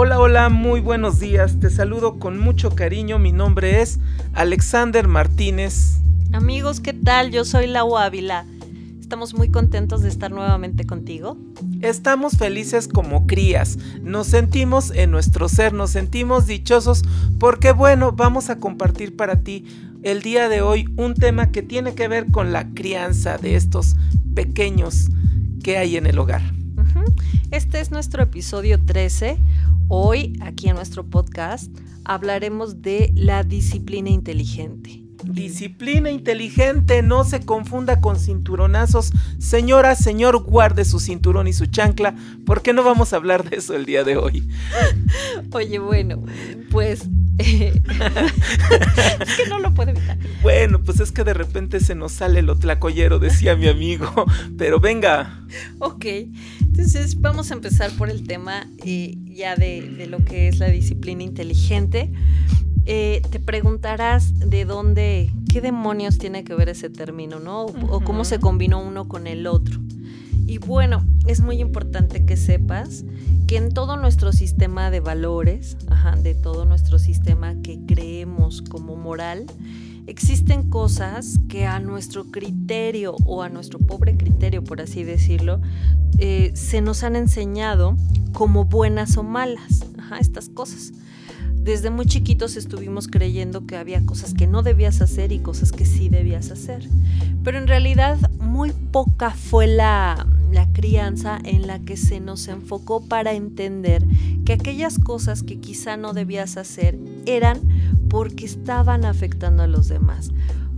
Hola, 0.00 0.20
hola, 0.20 0.48
muy 0.48 0.78
buenos 0.80 1.18
días. 1.18 1.58
Te 1.58 1.70
saludo 1.70 2.20
con 2.20 2.38
mucho 2.38 2.70
cariño. 2.76 3.18
Mi 3.18 3.32
nombre 3.32 3.82
es 3.82 3.98
Alexander 4.32 5.08
Martínez. 5.08 5.98
Amigos, 6.32 6.78
¿qué 6.78 6.92
tal? 6.92 7.32
Yo 7.32 7.44
soy 7.44 7.66
Lau 7.66 7.98
Ávila. 7.98 8.46
Estamos 9.00 9.34
muy 9.34 9.50
contentos 9.50 10.02
de 10.02 10.08
estar 10.08 10.30
nuevamente 10.30 10.86
contigo. 10.86 11.36
Estamos 11.80 12.34
felices 12.34 12.86
como 12.86 13.26
crías. 13.26 13.76
Nos 14.00 14.28
sentimos 14.28 14.92
en 14.92 15.10
nuestro 15.10 15.48
ser, 15.48 15.72
nos 15.72 15.90
sentimos 15.90 16.46
dichosos 16.46 17.02
porque 17.40 17.72
bueno, 17.72 18.12
vamos 18.12 18.50
a 18.50 18.60
compartir 18.60 19.16
para 19.16 19.42
ti 19.42 19.64
el 20.04 20.22
día 20.22 20.48
de 20.48 20.62
hoy 20.62 20.88
un 20.96 21.14
tema 21.14 21.50
que 21.50 21.62
tiene 21.62 21.96
que 21.96 22.06
ver 22.06 22.30
con 22.30 22.52
la 22.52 22.68
crianza 22.72 23.36
de 23.36 23.56
estos 23.56 23.96
pequeños 24.32 25.08
que 25.64 25.76
hay 25.76 25.96
en 25.96 26.06
el 26.06 26.20
hogar. 26.20 26.42
Este 27.50 27.80
es 27.80 27.90
nuestro 27.90 28.22
episodio 28.22 28.78
13. 28.78 29.38
Hoy, 29.90 30.38
aquí 30.42 30.68
en 30.68 30.76
nuestro 30.76 31.06
podcast, 31.06 31.74
hablaremos 32.04 32.82
de 32.82 33.10
la 33.14 33.42
disciplina 33.42 34.10
inteligente. 34.10 35.02
Disciplina 35.24 36.10
inteligente, 36.10 37.02
no 37.02 37.24
se 37.24 37.40
confunda 37.40 38.02
con 38.02 38.18
cinturonazos. 38.18 39.12
Señora, 39.38 39.94
señor, 39.94 40.44
guarde 40.44 40.84
su 40.84 41.00
cinturón 41.00 41.48
y 41.48 41.54
su 41.54 41.64
chancla, 41.64 42.14
porque 42.44 42.74
no 42.74 42.84
vamos 42.84 43.14
a 43.14 43.16
hablar 43.16 43.48
de 43.48 43.56
eso 43.56 43.74
el 43.74 43.86
día 43.86 44.04
de 44.04 44.18
hoy. 44.18 44.46
Oye, 45.52 45.78
bueno, 45.78 46.22
pues 46.70 47.08
es 47.38 49.36
que 49.36 49.48
no 49.48 49.60
lo 49.60 49.72
puedo 49.72 49.90
evitar. 49.90 50.18
Bueno, 50.42 50.82
pues 50.82 51.00
es 51.00 51.12
que 51.12 51.22
de 51.24 51.34
repente 51.34 51.78
se 51.80 51.94
nos 51.94 52.12
sale 52.12 52.42
lo 52.42 52.56
tlacoyero, 52.56 53.18
decía 53.18 53.54
mi 53.56 53.68
amigo. 53.68 54.26
Pero 54.58 54.80
venga. 54.80 55.44
Ok, 55.78 56.04
entonces 56.60 57.20
vamos 57.20 57.50
a 57.50 57.54
empezar 57.54 57.90
por 57.92 58.10
el 58.10 58.26
tema 58.26 58.66
eh, 58.84 59.16
ya 59.24 59.54
de, 59.56 60.06
lo 60.08 60.24
que 60.24 60.48
es 60.48 60.58
la 60.58 60.68
disciplina 60.68 61.22
inteligente. 61.22 62.12
Eh, 62.86 63.22
te 63.30 63.38
preguntarás 63.38 64.38
de 64.38 64.64
dónde, 64.64 65.30
qué 65.52 65.60
demonios 65.60 66.18
tiene 66.18 66.42
que 66.42 66.54
ver 66.54 66.68
ese 66.68 66.90
término, 66.90 67.38
¿no? 67.38 67.66
O 67.66 68.00
cómo 68.00 68.24
se 68.24 68.40
combinó 68.40 68.82
uno 68.82 69.08
con 69.08 69.26
el 69.26 69.46
otro. 69.46 69.78
Y 70.48 70.56
bueno, 70.56 71.04
es 71.26 71.42
muy 71.42 71.60
importante 71.60 72.24
que 72.24 72.38
sepas 72.38 73.04
que 73.46 73.58
en 73.58 73.70
todo 73.70 73.98
nuestro 73.98 74.32
sistema 74.32 74.90
de 74.90 75.00
valores, 75.00 75.76
de 76.22 76.34
todo 76.34 76.64
nuestro 76.64 76.98
sistema 76.98 77.54
que 77.62 77.78
creemos 77.86 78.62
como 78.62 78.96
moral, 78.96 79.44
existen 80.06 80.70
cosas 80.70 81.38
que 81.50 81.66
a 81.66 81.80
nuestro 81.80 82.30
criterio 82.30 83.14
o 83.26 83.42
a 83.42 83.50
nuestro 83.50 83.78
pobre 83.78 84.16
criterio, 84.16 84.64
por 84.64 84.80
así 84.80 85.04
decirlo, 85.04 85.60
eh, 86.16 86.52
se 86.54 86.80
nos 86.80 87.02
han 87.02 87.14
enseñado 87.14 87.94
como 88.32 88.64
buenas 88.64 89.18
o 89.18 89.22
malas, 89.22 89.84
estas 90.18 90.48
cosas. 90.48 90.92
Desde 91.56 91.90
muy 91.90 92.06
chiquitos 92.06 92.56
estuvimos 92.56 93.06
creyendo 93.06 93.66
que 93.66 93.76
había 93.76 94.06
cosas 94.06 94.32
que 94.32 94.46
no 94.46 94.62
debías 94.62 95.02
hacer 95.02 95.30
y 95.30 95.40
cosas 95.40 95.72
que 95.72 95.84
sí 95.84 96.08
debías 96.08 96.50
hacer. 96.50 96.88
Pero 97.44 97.58
en 97.58 97.66
realidad 97.66 98.16
muy 98.40 98.72
poca 98.72 99.30
fue 99.30 99.66
la, 99.66 100.26
la 100.52 100.70
crianza 100.72 101.38
en 101.44 101.66
la 101.66 101.78
que 101.80 101.96
se 101.96 102.20
nos 102.20 102.48
enfocó 102.48 103.06
para 103.06 103.32
entender 103.32 104.04
que 104.44 104.54
aquellas 104.54 104.98
cosas 104.98 105.42
que 105.42 105.58
quizá 105.58 105.96
no 105.96 106.12
debías 106.12 106.56
hacer 106.56 106.98
eran 107.26 107.60
porque 108.08 108.46
estaban 108.46 109.04
afectando 109.04 109.62
a 109.62 109.66
los 109.66 109.88
demás, 109.88 110.32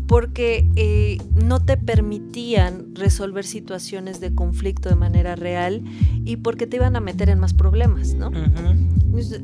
porque 0.07 0.69
eh, 0.75 1.19
no 1.35 1.61
te 1.61 1.77
permitían 1.77 2.95
resolver 2.95 3.45
situaciones 3.45 4.21
de 4.21 4.35
conflicto 4.35 4.89
de 4.89 4.97
manera 4.97 5.37
real 5.37 5.83
y 6.25 6.37
porque 6.37 6.67
te 6.67 6.77
iban 6.77 6.97
a 6.97 7.01
meter 7.01 7.29
en 7.29 7.39
más 7.39 7.55
problemas, 7.55 8.15
¿no? 8.15 8.33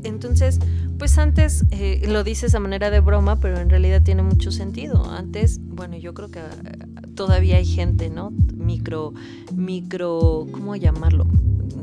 Entonces, 0.03 0.59
pues 0.99 1.19
antes 1.19 1.65
eh, 1.71 2.05
lo 2.09 2.25
dices 2.25 2.55
a 2.55 2.61
manera 2.61 2.91
de 2.91 3.01
broma, 3.01 3.39
pero 3.39 3.59
en 3.59 3.71
realidad 3.71 4.03
tiene 4.03 4.23
mucho 4.23 4.51
sentido. 4.51 5.09
Antes, 5.11 5.61
bueno, 5.63 5.97
yo 5.97 6.15
creo 6.15 6.31
que 6.31 6.41
todavía 7.17 7.57
hay 7.57 7.67
gente, 7.67 8.11
¿no? 8.11 8.31
Micro, 8.55 9.13
micro, 9.53 10.47
¿cómo 10.53 10.77
llamarlo? 10.77 11.25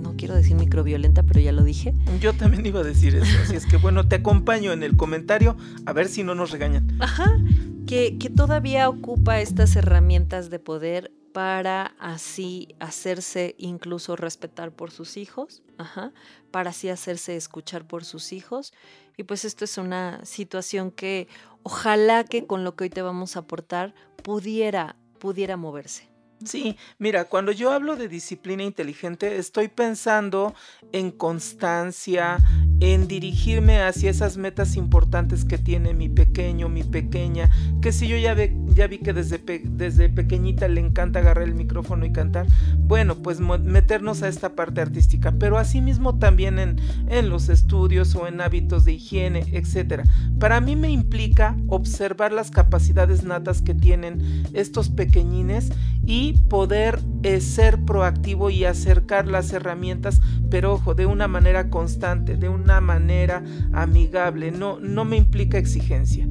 No 0.02 0.14
quiero 0.16 0.36
decir 0.36 0.56
microviolenta, 0.56 1.24
pero 1.24 1.42
ya 1.42 1.52
lo 1.52 1.64
dije. 1.64 1.94
Yo 2.22 2.32
también 2.32 2.66
iba 2.66 2.80
a 2.80 2.84
decir 2.84 3.16
eso, 3.16 3.38
así 3.44 3.56
es 3.58 3.66
que 3.66 3.76
bueno, 3.76 4.08
te 4.08 4.16
acompaño 4.16 4.72
en 4.72 4.84
el 4.84 4.96
comentario 4.96 5.58
a 5.86 5.92
ver 5.92 6.08
si 6.08 6.24
no 6.24 6.36
nos 6.36 6.52
regañan. 6.52 6.88
Ajá, 7.02 7.38
que, 7.86 8.18
que 8.18 8.30
todavía 8.30 8.88
ocupa 8.88 9.42
estas 9.42 9.76
herramientas 9.76 10.50
de 10.50 10.60
poder 10.60 11.12
para 11.34 11.96
así 12.00 12.76
hacerse 12.80 13.56
incluso 13.58 14.16
respetar 14.16 14.72
por 14.72 14.92
sus 14.92 15.18
hijos, 15.18 15.64
ajá, 15.78 16.14
para 16.52 16.70
así 16.70 16.90
hacerse 16.90 17.36
escuchar 17.36 17.86
por 17.86 18.06
sus 18.06 18.32
hijos. 18.32 18.72
Y 19.18 19.24
pues 19.24 19.44
esto 19.44 19.66
es 19.66 19.78
una 19.78 20.24
situación 20.26 20.92
que 20.92 21.28
ojalá 21.64 22.24
que 22.24 22.46
con 22.46 22.64
lo 22.64 22.76
que 22.76 22.86
hoy 22.86 22.90
te 22.92 23.02
vamos 23.02 23.36
a 23.36 23.40
aportar 23.40 23.96
pudiera 24.24 24.96
pudiera 25.24 25.56
moverse. 25.56 26.10
Sí, 26.44 26.78
mira, 26.98 27.30
cuando 27.30 27.54
yo 27.54 27.72
hablo 27.72 27.96
de 27.96 28.10
disciplina 28.10 28.62
inteligente, 28.64 29.38
estoy 29.38 29.70
pensando 29.70 30.54
en 30.92 31.12
constancia, 31.12 32.40
en 32.80 33.08
dirigirme 33.08 33.82
hacia 33.82 34.10
esas 34.10 34.38
metas 34.38 34.76
importantes 34.76 35.46
que 35.46 35.58
tiene 35.58 35.94
mi 35.94 36.10
pequeño, 36.10 36.70
mi 36.70 36.84
pequeña, 36.84 37.50
que 37.82 37.92
si 37.92 38.08
yo 38.08 38.18
ya, 38.18 38.34
vi 38.34 38.98
que 38.98 39.14
desde, 39.14 39.40
desde 39.64 40.10
pequeñita 40.10 40.68
le 40.68 40.82
encanta 40.82 41.20
agarrar 41.20 41.48
el 41.48 41.56
micrófono 41.56 42.06
y 42.06 42.12
cantar, 42.12 42.48
bueno, 42.78 43.16
pues 43.16 43.40
meternos 43.40 44.22
a 44.24 44.28
esta 44.28 44.56
parte 44.56 44.82
artística, 44.82 45.32
pero 45.32 45.58
asimismo 45.58 46.18
también 46.18 46.60
en, 46.60 46.80
en 47.10 47.30
los 47.30 47.50
estudios 47.50 48.16
o 48.16 48.28
en 48.28 48.42
hábitos 48.42 48.86
de 48.86 48.94
higiene, 48.94 49.46
etc. 49.52 50.04
Para 50.40 50.60
mí 50.60 50.76
me 50.76 50.90
implica 50.90 51.56
observar 51.68 52.32
las 52.32 52.52
capacidades 52.52 53.24
natas 53.24 53.62
que 53.62 53.74
tienen 53.74 54.44
estos 54.54 54.90
pequeñines 54.90 55.72
y 56.06 56.34
poder 56.50 57.00
eh, 57.24 57.42
ser 57.42 57.84
proactivo 57.86 58.50
y 58.50 58.66
acercar 58.66 59.28
las 59.28 59.54
herramientas, 59.54 60.22
pero 60.50 60.74
ojo, 60.74 60.94
de 60.94 61.06
una 61.06 61.28
manera 61.28 61.70
constante, 61.70 62.36
de 62.36 62.50
una 62.50 62.82
manera 62.82 63.44
amigable, 63.72 64.52
no, 64.52 64.80
no 64.80 65.06
me 65.06 65.18
implica 65.18 65.58
exigencia. 65.58 66.28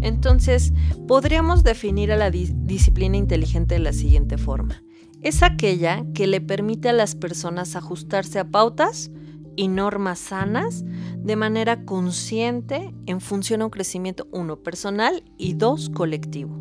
Entonces, 0.00 0.72
podríamos 1.06 1.62
definir 1.62 2.12
a 2.12 2.16
la 2.16 2.30
disciplina 2.30 3.16
inteligente 3.16 3.74
de 3.74 3.80
la 3.80 3.92
siguiente 3.92 4.38
forma. 4.38 4.82
Es 5.20 5.42
aquella 5.42 6.04
que 6.14 6.26
le 6.26 6.40
permite 6.40 6.88
a 6.88 6.92
las 6.92 7.14
personas 7.14 7.76
ajustarse 7.76 8.40
a 8.40 8.50
pautas 8.50 9.10
y 9.54 9.68
normas 9.68 10.18
sanas 10.18 10.84
de 11.16 11.36
manera 11.36 11.84
consciente 11.84 12.94
en 13.06 13.20
función 13.20 13.62
a 13.62 13.66
un 13.66 13.70
crecimiento, 13.70 14.26
uno, 14.32 14.56
personal 14.56 15.22
y 15.38 15.54
dos, 15.54 15.90
colectivo. 15.90 16.58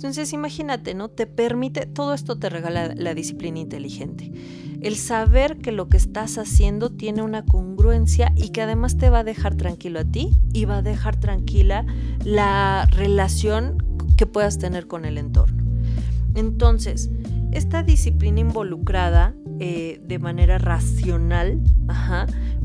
Entonces 0.00 0.32
imagínate, 0.32 0.94
¿no? 0.94 1.10
Te 1.10 1.26
permite, 1.26 1.84
todo 1.84 2.14
esto 2.14 2.38
te 2.38 2.48
regala 2.48 2.94
la 2.94 3.12
disciplina 3.12 3.58
inteligente. 3.58 4.32
El 4.80 4.96
saber 4.96 5.58
que 5.58 5.72
lo 5.72 5.90
que 5.90 5.98
estás 5.98 6.38
haciendo 6.38 6.88
tiene 6.88 7.20
una 7.20 7.44
congruencia 7.44 8.32
y 8.34 8.48
que 8.48 8.62
además 8.62 8.96
te 8.96 9.10
va 9.10 9.18
a 9.18 9.24
dejar 9.24 9.56
tranquilo 9.56 10.00
a 10.00 10.04
ti 10.06 10.30
y 10.54 10.64
va 10.64 10.78
a 10.78 10.82
dejar 10.82 11.20
tranquila 11.20 11.84
la 12.24 12.88
relación 12.90 13.76
que 14.16 14.24
puedas 14.24 14.56
tener 14.56 14.86
con 14.86 15.04
el 15.04 15.18
entorno. 15.18 15.62
Entonces, 16.34 17.10
esta 17.52 17.82
disciplina 17.82 18.40
involucrada 18.40 19.34
eh, 19.58 20.00
de 20.02 20.18
manera 20.18 20.56
racional 20.56 21.60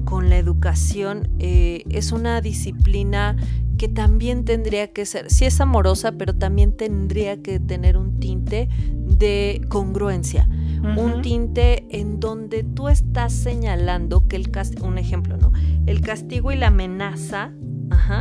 con 0.06 0.29
la 0.29 0.38
educación 0.38 1.28
eh, 1.40 1.84
es 1.90 2.13
una 2.13 2.40
disciplina 2.40 3.35
que 3.78 3.88
también 3.88 4.46
tendría 4.46 4.91
que 4.91 5.06
ser, 5.06 5.30
sí 5.30 5.46
es 5.46 5.59
amorosa, 5.62 6.13
pero 6.13 6.36
también 6.36 6.75
tendría 6.75 7.41
que 7.41 7.59
tener 7.59 7.97
un 7.97 8.19
tinte 8.19 8.69
de 8.91 9.62
congruencia, 9.69 10.50
un 10.97 11.22
tinte 11.22 11.86
en 11.90 12.19
donde 12.19 12.63
tú 12.63 12.90
estás 12.90 13.33
señalando 13.33 14.27
que 14.27 14.36
el 14.36 14.51
castigo, 14.51 14.88
un 14.88 14.98
ejemplo, 15.00 15.38
¿no? 15.38 15.51
El 15.88 16.01
castigo 16.01 16.51
y 16.51 16.57
la 16.57 16.68
amenaza 16.68 17.51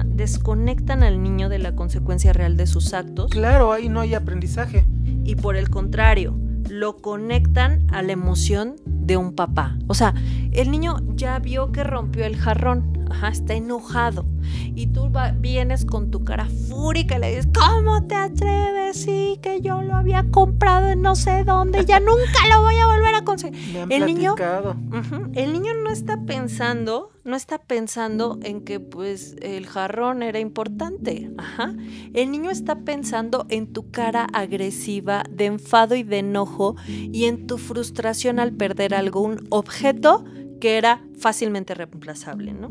desconectan 0.07 1.03
al 1.03 1.23
niño 1.23 1.49
de 1.49 1.59
la 1.59 1.75
consecuencia 1.75 2.33
real 2.33 2.57
de 2.57 2.67
sus 2.67 2.95
actos. 2.95 3.31
Claro, 3.31 3.73
ahí 3.73 3.89
no 3.89 4.01
hay 4.01 4.15
aprendizaje. 4.15 4.87
Y 5.25 5.37
por 5.37 5.57
el 5.57 5.69
contrario, 5.69 6.39
lo 6.71 6.97
conectan 6.97 7.87
a 7.93 8.03
la 8.03 8.13
emoción 8.13 8.77
de 8.87 9.17
un 9.17 9.35
papá. 9.35 9.77
O 9.87 9.95
sea, 9.95 10.15
el 10.53 10.71
niño 10.71 10.97
ya 11.15 11.39
vio 11.39 11.73
que 11.73 11.85
rompió 11.85 12.25
el 12.25 12.37
jarrón, 12.37 12.94
Ajá, 13.15 13.29
está 13.29 13.55
enojado. 13.55 14.25
Y 14.75 14.89
tú 14.89 15.09
vienes 15.39 15.85
con 15.85 16.11
tu 16.11 16.25
cara 16.25 16.49
fúrica 16.69 17.17
y 17.17 17.21
le 17.21 17.29
dices, 17.29 17.49
¿cómo 17.57 18.05
te 18.09 18.17
atreves? 18.17 18.97
Sí, 18.97 19.39
que 19.41 19.61
yo 19.61 19.83
lo 19.83 19.95
había 19.95 20.25
comprado 20.33 20.89
en 20.89 21.03
no 21.03 21.15
sé 21.15 21.45
dónde, 21.45 21.85
ya 21.85 22.01
nunca 22.01 22.49
lo 22.51 22.63
voy 22.63 22.77
a 22.77 22.87
volver 22.87 23.15
a 23.15 23.23
conseguir. 23.23 23.87
el 23.89 24.07
niño, 24.07 24.35
el 25.35 25.53
niño 25.53 25.75
no 25.83 25.91
está 25.91 26.23
pensando, 26.27 27.13
no 27.23 27.37
está 27.37 27.59
pensando 27.59 28.39
en 28.43 28.63
que 28.65 28.81
pues 28.81 29.37
el 29.43 29.67
jarrón 29.67 30.25
era 30.25 30.41
importante. 30.41 31.31
Ajá. 31.39 31.73
El 32.13 32.33
niño 32.33 32.51
está 32.51 32.81
pensando 32.81 33.47
en 33.49 33.73
tu 33.73 33.93
cara 33.93 34.27
agresiva 34.33 35.23
de 35.31 35.47
enfado 35.47 35.95
y 35.95 36.03
de 36.03 36.19
enojo 36.19 36.75
y 36.89 37.27
en 37.27 37.47
tu 37.47 37.59
frustración 37.59 38.41
al 38.41 38.53
perder 38.53 38.93
algún 38.93 39.47
objeto 39.51 40.25
que 40.65 40.79
era 40.79 41.03
fácilmente 41.19 41.75
reemplazable, 41.75 42.55
¿no? 42.55 42.71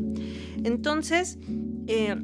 Entonces, 0.64 1.38
eh, 1.86 2.16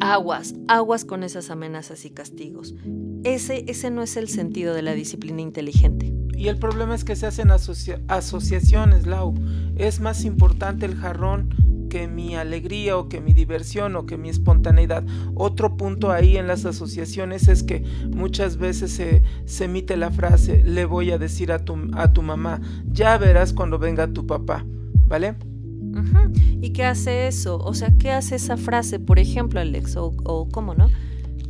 aguas, 0.00 0.54
aguas 0.68 1.04
con 1.04 1.22
esas 1.22 1.50
amenazas 1.50 2.06
y 2.06 2.10
castigos. 2.10 2.74
Ese, 3.22 3.66
ese 3.68 3.90
no 3.90 4.02
es 4.02 4.16
el 4.16 4.30
sentido 4.30 4.72
de 4.72 4.80
la 4.80 4.94
disciplina 4.94 5.42
inteligente. 5.42 6.14
Y 6.34 6.48
el 6.48 6.58
problema 6.58 6.94
es 6.94 7.04
que 7.04 7.14
se 7.14 7.26
hacen 7.26 7.50
asociaciones, 7.50 9.06
Lau. 9.06 9.34
Es 9.76 10.00
más 10.00 10.24
importante 10.24 10.86
el 10.86 10.96
jarrón 10.96 11.50
que 11.90 12.08
mi 12.08 12.34
alegría 12.34 12.96
o 12.96 13.10
que 13.10 13.20
mi 13.20 13.34
diversión 13.34 13.96
o 13.96 14.06
que 14.06 14.16
mi 14.16 14.30
espontaneidad. 14.30 15.04
Otro 15.34 15.76
punto 15.76 16.10
ahí 16.10 16.38
en 16.38 16.46
las 16.46 16.64
asociaciones 16.64 17.48
es 17.48 17.62
que 17.62 17.84
muchas 18.14 18.56
veces 18.56 18.92
se, 18.92 19.24
se 19.44 19.66
emite 19.66 19.98
la 19.98 20.10
frase, 20.10 20.62
le 20.64 20.86
voy 20.86 21.10
a 21.10 21.18
decir 21.18 21.52
a 21.52 21.58
tu, 21.58 21.76
a 21.92 22.14
tu 22.14 22.22
mamá, 22.22 22.62
ya 22.90 23.18
verás 23.18 23.52
cuando 23.52 23.78
venga 23.78 24.10
tu 24.10 24.26
papá, 24.26 24.64
¿vale? 25.06 25.34
¿Y 26.60 26.70
qué 26.70 26.84
hace 26.84 27.26
eso? 27.26 27.58
O 27.58 27.74
sea, 27.74 27.96
¿qué 27.98 28.10
hace 28.10 28.36
esa 28.36 28.56
frase, 28.56 28.98
por 28.98 29.18
ejemplo, 29.18 29.60
Alex? 29.60 29.96
¿O, 29.96 30.14
o 30.24 30.48
cómo 30.48 30.74
no? 30.74 30.88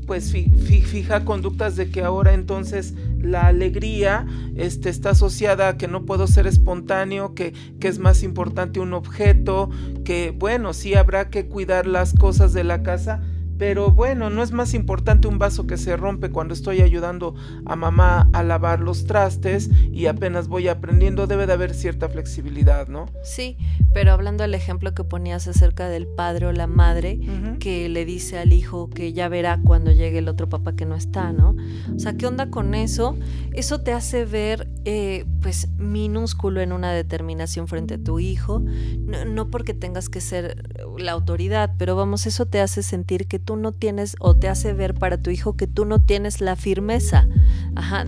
pues 0.06 0.30
fija 0.30 1.24
conductas 1.24 1.74
de 1.76 1.90
que 1.90 2.02
ahora 2.02 2.32
entonces 2.32 2.94
la 3.20 3.48
alegría 3.48 4.26
este, 4.54 4.88
está 4.88 5.10
asociada 5.10 5.68
a 5.68 5.76
que 5.76 5.88
no 5.88 6.04
puedo 6.06 6.28
ser 6.28 6.46
espontáneo, 6.46 7.34
que, 7.34 7.52
que 7.80 7.88
es 7.88 7.98
más 7.98 8.22
importante 8.22 8.78
un 8.78 8.94
objeto, 8.94 9.68
que 10.04 10.30
bueno, 10.30 10.72
sí 10.72 10.94
habrá 10.94 11.28
que 11.28 11.46
cuidar 11.46 11.86
las 11.86 12.14
cosas 12.14 12.52
de 12.52 12.62
la 12.62 12.82
casa, 12.84 13.20
pero 13.58 13.90
bueno, 13.90 14.30
no 14.30 14.42
es 14.42 14.52
más 14.52 14.74
importante 14.74 15.28
un 15.28 15.38
vaso 15.38 15.66
que 15.66 15.76
se 15.76 15.96
rompe 15.96 16.30
cuando 16.30 16.54
estoy 16.54 16.80
ayudando 16.80 17.34
a 17.64 17.76
mamá 17.76 18.28
a 18.32 18.42
lavar 18.42 18.80
los 18.80 19.06
trastes 19.06 19.70
y 19.92 20.06
apenas 20.06 20.48
voy 20.48 20.68
aprendiendo, 20.68 21.26
debe 21.26 21.46
de 21.46 21.52
haber 21.52 21.74
cierta 21.74 22.08
flexibilidad, 22.08 22.88
¿no? 22.88 23.06
Sí, 23.22 23.56
pero 23.94 24.12
hablando 24.12 24.42
del 24.42 24.54
ejemplo 24.54 24.94
que 24.94 25.04
ponías 25.04 25.48
acerca 25.48 25.88
del 25.88 26.06
padre 26.06 26.46
o 26.46 26.52
la 26.52 26.66
madre 26.66 27.18
que 27.60 27.88
le 27.88 28.04
dice 28.04 28.38
al 28.38 28.52
hijo 28.52 28.90
que 28.90 29.12
ya 29.12 29.28
verá 29.28 29.60
cuando 29.62 29.90
llegue 29.90 30.18
el 30.18 30.28
otro 30.28 30.48
papá 30.48 30.74
que 30.74 30.84
no 30.84 30.94
está, 30.94 31.32
¿no? 31.32 31.56
O 31.94 31.98
sea, 31.98 32.16
¿qué 32.16 32.26
onda 32.26 32.50
con 32.50 32.74
eso? 32.74 33.16
Eso 33.52 33.80
te 33.80 33.92
hace 33.92 34.24
ver, 34.24 34.68
eh, 34.84 35.24
pues, 35.40 35.68
minúsculo 35.78 36.60
en 36.60 36.72
una 36.72 36.92
determinación 36.92 37.68
frente 37.68 37.94
a 37.94 37.98
tu 37.98 38.18
hijo, 38.18 38.60
no, 38.60 39.24
no 39.24 39.50
porque 39.50 39.74
tengas 39.74 40.08
que 40.08 40.20
ser 40.20 40.74
la 40.98 41.12
autoridad, 41.12 41.74
pero 41.78 41.96
vamos, 41.96 42.26
eso 42.26 42.46
te 42.46 42.60
hace 42.60 42.82
sentir 42.82 43.26
que 43.26 43.38
tú 43.46 43.56
no 43.56 43.72
tienes 43.72 44.16
o 44.20 44.36
te 44.36 44.48
hace 44.48 44.74
ver 44.74 44.92
para 44.92 45.16
tu 45.16 45.30
hijo 45.30 45.56
que 45.56 45.66
tú 45.66 45.86
no 45.86 46.02
tienes 46.02 46.42
la 46.42 46.56
firmeza 46.56 47.26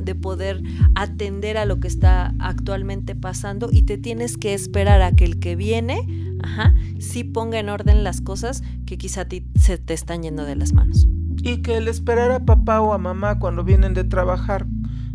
de 0.02 0.14
poder 0.14 0.62
atender 0.94 1.56
a 1.56 1.64
lo 1.64 1.80
que 1.80 1.88
está 1.88 2.34
actualmente 2.38 3.14
pasando 3.14 3.68
y 3.72 3.82
te 3.82 3.96
tienes 3.96 4.36
que 4.36 4.52
esperar 4.52 5.00
a 5.00 5.12
que 5.12 5.24
el 5.24 5.38
que 5.38 5.56
viene 5.56 6.06
ajá, 6.42 6.74
sí 6.98 7.24
ponga 7.24 7.58
en 7.58 7.68
orden 7.68 8.04
las 8.04 8.20
cosas 8.20 8.62
que 8.86 8.98
quizá 8.98 9.22
a 9.22 9.24
ti 9.26 9.46
se 9.58 9.78
te 9.78 9.94
están 9.94 10.22
yendo 10.22 10.44
de 10.44 10.56
las 10.56 10.72
manos. 10.72 11.08
Y 11.42 11.62
que 11.62 11.76
el 11.76 11.88
esperar 11.88 12.32
a 12.32 12.44
papá 12.44 12.80
o 12.80 12.92
a 12.92 12.98
mamá 12.98 13.38
cuando 13.38 13.64
vienen 13.64 13.94
de 13.94 14.04
trabajar, 14.04 14.66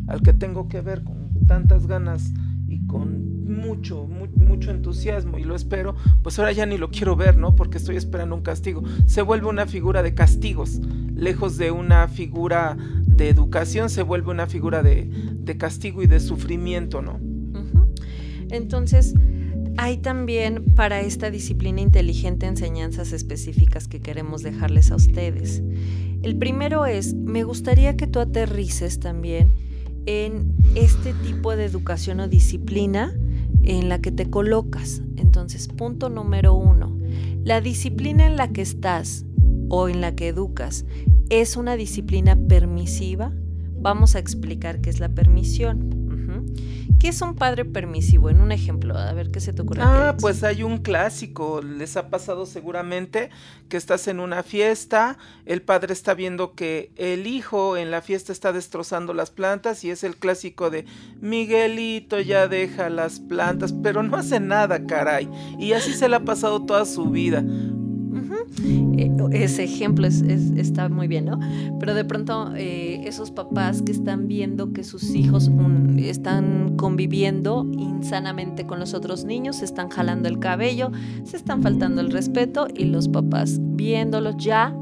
al 0.07 0.21
que 0.21 0.33
tengo 0.33 0.67
que 0.67 0.81
ver 0.81 1.03
con 1.03 1.29
tantas 1.47 1.87
ganas 1.87 2.31
y 2.67 2.85
con 2.87 3.32
mucho, 3.43 4.07
mucho 4.07 4.71
entusiasmo 4.71 5.37
y 5.37 5.43
lo 5.43 5.55
espero, 5.55 5.95
pues 6.21 6.39
ahora 6.39 6.51
ya 6.51 6.65
ni 6.65 6.77
lo 6.77 6.89
quiero 6.89 7.15
ver, 7.15 7.37
¿no? 7.37 7.55
Porque 7.55 7.77
estoy 7.77 7.95
esperando 7.95 8.35
un 8.35 8.41
castigo. 8.41 8.83
Se 9.05 9.21
vuelve 9.21 9.47
una 9.47 9.65
figura 9.65 10.03
de 10.03 10.13
castigos, 10.13 10.79
lejos 11.15 11.57
de 11.57 11.71
una 11.71 12.07
figura 12.07 12.77
de 13.05 13.29
educación, 13.29 13.89
se 13.89 14.03
vuelve 14.03 14.31
una 14.31 14.47
figura 14.47 14.81
de, 14.83 15.09
castigo 15.57 16.01
y 16.01 16.07
de 16.07 16.19
sufrimiento, 16.19 17.01
¿no? 17.01 17.19
Entonces, 18.49 19.13
hay 19.77 19.97
también 19.97 20.63
para 20.75 21.01
esta 21.01 21.31
disciplina 21.31 21.81
inteligente 21.81 22.45
enseñanzas 22.45 23.11
específicas 23.11 23.87
que 23.87 23.99
queremos 23.99 24.43
dejarles 24.43 24.91
a 24.91 24.95
ustedes. 24.95 25.63
El 26.21 26.37
primero 26.37 26.85
es, 26.85 27.13
me 27.13 27.43
gustaría 27.43 27.97
que 27.97 28.07
tú 28.07 28.19
aterrices 28.19 28.99
también 28.99 29.51
en 30.05 30.55
este 30.75 31.13
tipo 31.13 31.55
de 31.55 31.65
educación 31.65 32.19
o 32.19 32.27
disciplina 32.27 33.13
en 33.63 33.89
la 33.89 33.99
que 33.99 34.11
te 34.11 34.29
colocas. 34.29 35.01
Entonces, 35.15 35.67
punto 35.67 36.09
número 36.09 36.53
uno, 36.53 36.97
la 37.43 37.61
disciplina 37.61 38.27
en 38.27 38.37
la 38.37 38.49
que 38.49 38.61
estás 38.61 39.25
o 39.69 39.89
en 39.89 40.01
la 40.01 40.15
que 40.15 40.27
educas 40.27 40.85
es 41.29 41.57
una 41.57 41.75
disciplina 41.75 42.35
permisiva. 42.35 43.31
Vamos 43.79 44.15
a 44.15 44.19
explicar 44.19 44.81
qué 44.81 44.89
es 44.89 44.99
la 44.99 45.09
permisión. 45.09 46.02
¿Qué 47.03 47.09
es 47.09 47.21
un 47.21 47.35
padre 47.35 47.65
permisivo? 47.65 48.29
En 48.29 48.39
un 48.39 48.53
ejemplo, 48.53 48.97
a 48.97 49.11
ver 49.11 49.29
qué 49.29 49.41
se 49.41 49.51
te 49.51 49.61
ocurre. 49.61 49.81
Ah, 49.83 50.15
pues 50.21 50.41
hay 50.43 50.63
un 50.63 50.77
clásico, 50.77 51.61
les 51.61 51.97
ha 51.97 52.09
pasado 52.09 52.45
seguramente 52.45 53.29
que 53.67 53.75
estás 53.75 54.07
en 54.07 54.21
una 54.21 54.41
fiesta, 54.41 55.17
el 55.45 55.61
padre 55.61 55.91
está 55.91 56.13
viendo 56.13 56.53
que 56.53 56.93
el 56.95 57.27
hijo 57.27 57.75
en 57.75 57.91
la 57.91 58.01
fiesta 58.01 58.31
está 58.31 58.53
destrozando 58.53 59.13
las 59.13 59.31
plantas 59.31 59.83
y 59.83 59.89
es 59.89 60.05
el 60.05 60.15
clásico 60.15 60.69
de 60.69 60.85
Miguelito 61.19 62.21
ya 62.21 62.47
deja 62.47 62.89
las 62.89 63.19
plantas, 63.19 63.73
pero 63.83 64.01
no 64.01 64.15
hace 64.15 64.39
nada, 64.39 64.85
caray. 64.85 65.29
Y 65.59 65.73
así 65.73 65.91
se 65.91 66.07
le 66.07 66.15
ha 66.15 66.23
pasado 66.23 66.65
toda 66.65 66.85
su 66.85 67.09
vida. 67.09 67.43
Eh, 68.63 69.11
ese 69.31 69.63
ejemplo 69.63 70.07
está 70.07 70.89
muy 70.89 71.07
bien, 71.07 71.25
¿no? 71.25 71.39
Pero 71.79 71.93
de 71.93 72.05
pronto 72.05 72.53
eh, 72.55 73.01
esos 73.05 73.31
papás 73.31 73.81
que 73.81 73.91
están 73.91 74.27
viendo 74.27 74.73
que 74.73 74.83
sus 74.83 75.15
hijos 75.15 75.49
están 75.97 76.75
conviviendo 76.75 77.65
insanamente 77.77 78.65
con 78.65 78.79
los 78.79 78.93
otros 78.93 79.25
niños, 79.25 79.57
se 79.57 79.65
están 79.65 79.89
jalando 79.89 80.27
el 80.29 80.39
cabello, 80.39 80.91
se 81.23 81.37
están 81.37 81.61
faltando 81.61 82.01
el 82.01 82.11
respeto 82.11 82.67
y 82.73 82.85
los 82.85 83.07
papás 83.07 83.59
viéndolos 83.61 84.37
ya, 84.37 84.75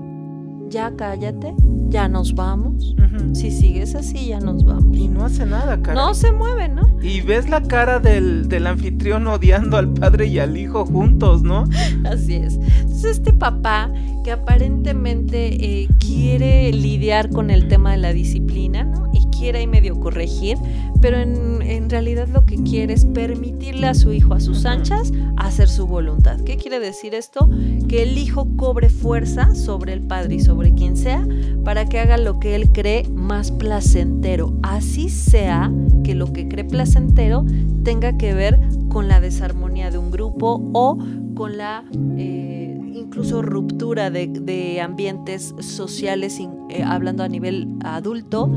ya 0.71 0.93
cállate, 0.95 1.53
ya 1.89 2.07
nos 2.07 2.33
vamos. 2.33 2.95
Si 3.33 3.51
sigues 3.51 3.93
así, 3.93 4.27
ya 4.27 4.39
nos 4.39 4.63
vamos. 4.63 4.97
Y 4.97 5.09
no 5.09 5.25
hace 5.25 5.45
nada, 5.45 5.81
cara. 5.81 6.01
No 6.01 6.13
se 6.13 6.31
mueve, 6.31 6.69
¿no? 6.69 6.83
Y 7.01 7.21
ves 7.21 7.49
la 7.49 7.61
cara 7.61 7.99
del, 7.99 8.47
del, 8.47 8.67
anfitrión 8.67 9.27
odiando 9.27 9.77
al 9.77 9.91
padre 9.93 10.27
y 10.27 10.39
al 10.39 10.57
hijo 10.57 10.85
juntos, 10.85 11.43
¿no? 11.43 11.65
Así 12.05 12.35
es. 12.35 12.55
Entonces 12.55 13.17
este 13.17 13.33
papá 13.33 13.91
que 14.23 14.31
aparentemente 14.31 15.81
eh, 15.81 15.87
quiere 15.99 16.71
lidiar 16.71 17.29
con 17.29 17.49
el 17.49 17.67
tema 17.67 17.91
de 17.91 17.97
la 17.97 18.13
disciplina, 18.13 18.83
¿no? 18.83 19.09
Y 19.13 19.25
quiere 19.37 19.59
ahí 19.59 19.67
medio 19.67 19.99
corregir, 19.99 20.57
pero 21.01 21.17
en, 21.17 21.61
en 21.61 21.89
realidad 21.89 22.27
lo 22.27 22.45
que 22.45 22.57
quiere 22.57 22.93
es 22.93 23.05
permitirle 23.05 23.87
a 23.87 23.93
su 23.93 24.13
hijo 24.13 24.33
a 24.33 24.39
sus 24.39 24.65
anchas 24.65 25.11
hacer 25.37 25.67
su 25.67 25.87
voluntad. 25.87 26.39
¿Qué 26.41 26.57
quiere 26.57 26.79
decir 26.79 27.15
esto? 27.15 27.49
Que 27.87 28.03
el 28.03 28.17
hijo 28.17 28.47
cobre 28.55 28.89
fuerza 28.89 29.55
sobre 29.55 29.93
el 29.93 30.01
padre 30.01 30.35
y 30.35 30.39
sobre 30.39 30.73
quien 30.73 30.95
sea 30.95 31.27
para 31.63 31.85
que 31.85 31.99
haga 31.99 32.17
lo 32.17 32.39
que 32.39 32.55
él 32.55 32.71
cree 32.71 33.07
más 33.09 33.51
placentero. 33.51 34.53
Así 34.63 35.09
sea 35.09 35.71
que 36.03 36.15
lo 36.15 36.31
que 36.31 36.47
cree 36.47 36.63
placentero 36.63 37.45
tenga 37.83 38.17
que 38.17 38.33
ver 38.33 38.59
con 38.89 39.07
la 39.07 39.19
desarmonía 39.19 39.89
de 39.89 39.97
un 39.97 40.11
grupo 40.11 40.69
o 40.73 40.97
con 41.33 41.57
la... 41.57 41.83
Eh, 42.17 42.60
incluso 42.93 43.41
ruptura 43.41 44.09
de, 44.09 44.81
ambientes 44.81 45.55
sociales, 45.59 46.39
eh, 46.69 46.83
hablando 46.83 47.23
a 47.23 47.27
nivel 47.27 47.67
adulto, 47.83 48.51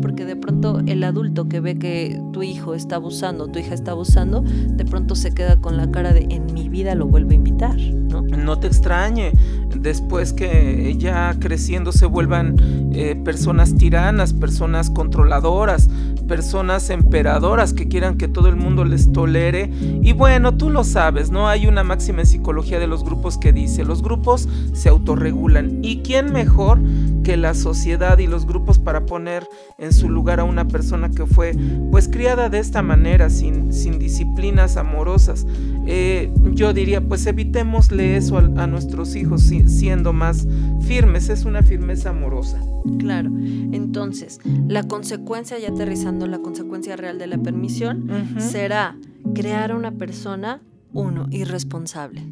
porque 0.00 0.24
de 0.24 0.36
pronto 0.36 0.80
el 0.86 1.02
adulto 1.04 1.48
que 1.48 1.60
ve 1.60 1.78
que 1.78 2.20
tu 2.32 2.42
hijo 2.42 2.74
está 2.74 2.96
abusando, 2.96 3.48
tu 3.48 3.58
hija 3.58 3.74
está 3.74 3.92
abusando, 3.92 4.42
de 4.42 4.84
pronto 4.84 5.14
se 5.14 5.32
queda 5.32 5.56
con 5.60 5.76
la 5.76 5.90
cara 5.90 6.12
de 6.12 6.26
en 6.30 6.52
mi 6.52 6.68
vida 6.68 6.94
lo 6.94 7.06
vuelvo 7.06 7.30
a 7.30 7.34
invitar, 7.34 7.76
¿no? 7.76 8.22
No 8.22 8.58
te 8.58 8.66
extrañe, 8.66 9.32
después 9.74 10.32
que 10.32 10.94
ya 10.98 11.34
creciendo 11.38 11.92
se 11.92 12.06
vuelvan 12.06 12.56
eh, 12.92 13.16
personas 13.24 13.74
tiranas, 13.76 14.32
personas 14.32 14.90
controladoras, 14.90 15.88
personas 16.26 16.90
emperadoras 16.90 17.72
que 17.72 17.88
quieran 17.88 18.16
que 18.16 18.28
todo 18.28 18.48
el 18.48 18.56
mundo 18.56 18.84
les 18.84 19.12
tolere. 19.12 19.70
Y 20.02 20.12
bueno, 20.12 20.56
tú 20.56 20.70
lo 20.70 20.84
sabes, 20.84 21.30
¿no? 21.30 21.48
Hay 21.48 21.66
una 21.66 21.84
máxima 21.84 22.20
en 22.20 22.26
psicología 22.26 22.78
de 22.78 22.86
los 22.86 23.04
grupos 23.04 23.38
que 23.38 23.52
dice, 23.52 23.84
los 23.84 24.02
grupos 24.02 24.48
se 24.72 24.88
autorregulan. 24.88 25.78
¿Y 25.82 25.98
quién 25.98 26.32
mejor 26.32 26.80
que 27.26 27.36
la 27.36 27.54
sociedad 27.54 28.18
y 28.18 28.28
los 28.28 28.46
grupos 28.46 28.78
para 28.78 29.04
poner 29.04 29.48
en 29.78 29.92
su 29.92 30.08
lugar 30.08 30.38
a 30.38 30.44
una 30.44 30.68
persona 30.68 31.10
que 31.10 31.26
fue 31.26 31.56
pues 31.90 32.06
criada 32.06 32.48
de 32.48 32.60
esta 32.60 32.82
manera, 32.82 33.30
sin, 33.30 33.72
sin 33.72 33.98
disciplinas 33.98 34.76
amorosas? 34.76 35.44
Eh, 35.88 36.32
yo 36.52 36.72
diría, 36.72 37.00
pues 37.00 37.26
evitémosle 37.26 38.16
eso 38.16 38.38
a, 38.38 38.42
a 38.42 38.68
nuestros 38.68 39.16
hijos 39.16 39.42
siendo 39.42 40.12
más 40.12 40.46
firmes, 40.82 41.28
es 41.28 41.44
una 41.44 41.64
firmeza 41.64 42.10
amorosa. 42.10 42.60
Claro, 43.00 43.28
entonces 43.72 44.38
la 44.68 44.84
consecuencia, 44.84 45.58
ya 45.58 45.70
aterrizando 45.70 46.28
la 46.28 46.38
consecuencia 46.38 46.94
real 46.94 47.18
de 47.18 47.26
la 47.26 47.38
permisión, 47.38 48.08
será 48.38 48.96
crear 49.34 49.74
una 49.74 49.90
persona, 49.90 50.62
uno, 50.92 51.26
irresponsable. 51.32 52.22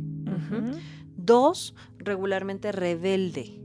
Dos, 1.16 1.74
regularmente 2.04 2.72
rebelde. 2.72 3.60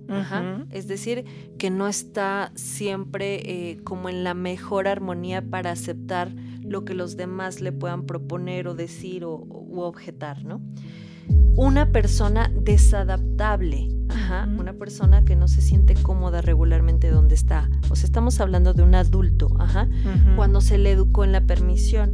Es 0.72 0.88
decir, 0.88 1.24
que 1.60 1.70
no 1.70 1.88
está 1.88 2.52
siempre 2.56 3.42
eh, 3.46 3.78
como 3.84 4.10
en 4.10 4.24
la 4.24 4.34
mejor 4.34 4.88
armonía 4.88 5.44
para 5.44 5.72
aceptar 5.72 6.32
lo 6.64 6.84
que 6.84 6.96
los 6.96 7.16
demás 7.16 7.62
le 7.62 7.72
puedan 7.72 8.06
proponer 8.06 8.68
o 8.68 8.74
decir 8.74 9.24
o, 9.24 9.36
u 9.36 9.82
objetar, 9.82 10.44
¿no? 10.44 10.62
Una 11.56 11.92
persona 11.92 12.52
desadaptable, 12.56 13.90
una 14.58 14.74
persona 14.74 15.26
que 15.26 15.36
no 15.36 15.48
se 15.48 15.62
siente 15.62 15.94
cómoda 15.94 16.42
regularmente 16.42 17.10
donde 17.10 17.36
está. 17.36 17.70
O 17.90 17.96
sea, 17.96 18.06
estamos 18.06 18.40
hablando 18.40 18.74
de 18.74 18.84
un 18.84 18.96
adulto, 18.96 19.50
cuando 20.36 20.62
se 20.62 20.78
le 20.78 20.92
educó 20.92 21.24
en 21.24 21.32
la 21.32 21.42
permisión. 21.42 22.14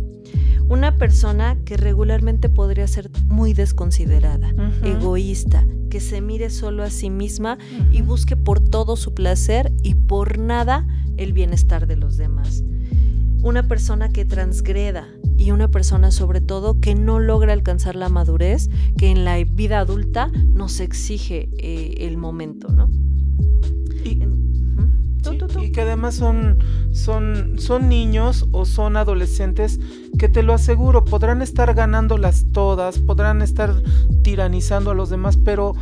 Una 0.67 0.98
persona 0.98 1.58
que 1.63 1.77
regularmente 1.77 2.50
podría 2.50 2.88
ser 2.88 3.12
muy 3.27 3.53
desconsiderada, 3.53 4.53
egoísta, 4.84 5.63
que 5.95 6.01
se 6.01 6.19
mire 6.19 6.49
solo 6.49 6.83
a 6.83 6.89
sí 6.89 7.09
misma 7.09 7.57
y 7.89 8.01
busque 8.01 8.35
por 8.35 8.59
todo 8.59 8.97
su 8.97 9.13
placer 9.13 9.71
y 9.81 9.93
por 9.93 10.37
nada 10.39 10.85
el 11.15 11.31
bienestar 11.31 11.87
de 11.87 11.95
los 11.95 12.17
demás. 12.17 12.65
Una 13.41 13.69
persona 13.69 14.09
que 14.09 14.25
transgreda 14.25 15.07
y 15.37 15.51
una 15.51 15.71
persona 15.71 16.11
sobre 16.11 16.41
todo 16.41 16.81
que 16.81 16.95
no 16.95 17.21
logra 17.21 17.53
alcanzar 17.53 17.95
la 17.95 18.09
madurez 18.09 18.69
que 18.97 19.09
en 19.09 19.23
la 19.23 19.41
vida 19.41 19.79
adulta 19.79 20.29
nos 20.49 20.81
exige 20.81 21.47
eh, 21.59 21.93
el 21.99 22.17
momento, 22.17 22.67
¿no? 22.67 22.89
Y, 24.03 24.19
que 25.71 25.81
además 25.81 26.15
son, 26.15 26.59
son, 26.95 27.59
son 27.59 27.89
niños 27.89 28.47
o 28.51 28.65
son 28.65 28.95
adolescentes 28.95 29.79
que 30.17 30.29
te 30.29 30.43
lo 30.43 30.53
aseguro, 30.53 31.03
podrán 31.03 31.41
estar 31.41 31.73
ganándolas 31.73 32.45
todas, 32.53 32.99
podrán 32.99 33.41
estar 33.41 33.75
tiranizando 34.23 34.91
a 34.91 34.95
los 34.95 35.09
demás, 35.09 35.35
pero 35.35 35.73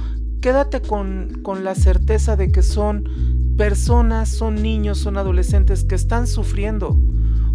quédate 0.41 0.81
con, 0.81 1.39
con 1.43 1.63
la 1.63 1.75
certeza 1.75 2.35
de 2.35 2.51
que 2.51 2.63
son 2.63 3.07
personas, 3.57 4.29
son 4.29 4.61
niños, 4.61 4.97
son 4.97 5.17
adolescentes 5.17 5.83
que 5.83 5.95
están 5.95 6.25
sufriendo. 6.25 6.97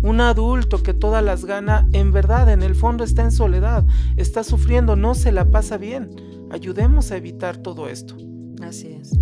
Un 0.02 0.20
adulto 0.20 0.84
que 0.84 0.94
todas 0.94 1.24
las 1.24 1.44
gana, 1.44 1.88
en 1.92 2.12
verdad, 2.12 2.48
en 2.52 2.62
el 2.62 2.76
fondo 2.76 3.02
está 3.02 3.22
en 3.24 3.32
soledad, 3.32 3.84
está 4.16 4.44
sufriendo, 4.44 4.94
no 4.94 5.16
se 5.16 5.32
la 5.32 5.50
pasa 5.50 5.76
bien. 5.76 6.10
Ayudemos 6.52 7.10
a 7.10 7.16
evitar 7.16 7.56
todo 7.56 7.88
esto. 7.88 8.16
Así 8.62 8.92
es. 8.92 9.18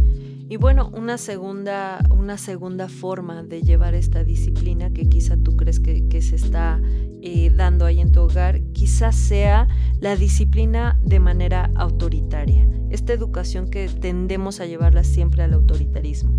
Y 0.48 0.58
bueno, 0.58 0.90
una 0.94 1.18
segunda, 1.18 1.98
una 2.10 2.38
segunda 2.38 2.88
forma 2.88 3.42
de 3.42 3.62
llevar 3.62 3.94
esta 3.94 4.22
disciplina 4.22 4.92
que 4.92 5.08
quizá 5.08 5.36
tú 5.36 5.56
crees 5.56 5.80
que, 5.80 6.22
se 6.22 6.36
está 6.36 6.80
eh, 7.20 7.50
dando 7.50 7.84
ahí 7.84 8.00
en 8.00 8.12
tu 8.12 8.20
hogar, 8.20 8.62
quizás 8.72 9.16
sea 9.16 9.66
la 9.98 10.14
disciplina 10.14 11.00
de 11.02 11.18
manera 11.18 11.72
autoritaria. 11.74 12.68
Esta 12.90 13.12
educación 13.12 13.68
que 13.68 13.88
tendemos 13.88 14.60
a 14.60 14.66
llevarla 14.66 15.02
siempre 15.02 15.42
al 15.42 15.52
autoritarismo. 15.52 16.32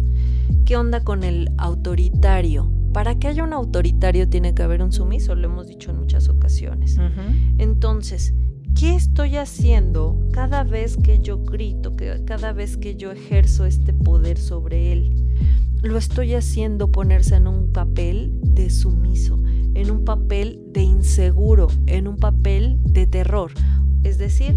¿Qué 0.65 0.77
onda 0.77 1.03
con 1.03 1.25
el 1.25 1.49
autoritario? 1.57 2.71
Para 2.93 3.19
que 3.19 3.27
haya 3.27 3.43
un 3.43 3.51
autoritario 3.51 4.29
tiene 4.29 4.55
que 4.55 4.63
haber 4.63 4.81
un 4.81 4.93
sumiso, 4.93 5.35
lo 5.35 5.47
hemos 5.47 5.67
dicho 5.67 5.91
en 5.91 5.97
muchas 5.97 6.29
ocasiones. 6.29 6.97
Entonces, 7.57 8.33
¿qué 8.77 8.93
estoy 8.95 9.37
haciendo 9.37 10.19
cada 10.31 10.63
vez 10.63 10.97
que 10.97 11.19
yo 11.19 11.39
grito, 11.39 11.95
cada 12.25 12.53
vez 12.53 12.77
que 12.77 12.95
yo 12.95 13.11
ejerzo 13.11 13.65
este 13.65 13.91
poder 13.91 14.37
sobre 14.37 14.91
él? 14.91 15.35
Lo 15.81 15.97
estoy 15.97 16.35
haciendo 16.35 16.91
ponerse 16.91 17.35
en 17.35 17.47
un 17.47 17.71
papel 17.71 18.37
de 18.43 18.69
sumiso, 18.69 19.39
en 19.73 19.89
un 19.89 20.05
papel 20.05 20.61
de 20.71 20.81
inseguro, 20.81 21.67
en 21.87 22.07
un 22.07 22.17
papel 22.17 22.77
de 22.83 23.07
terror. 23.07 23.51
Es 24.03 24.19
decir, 24.19 24.55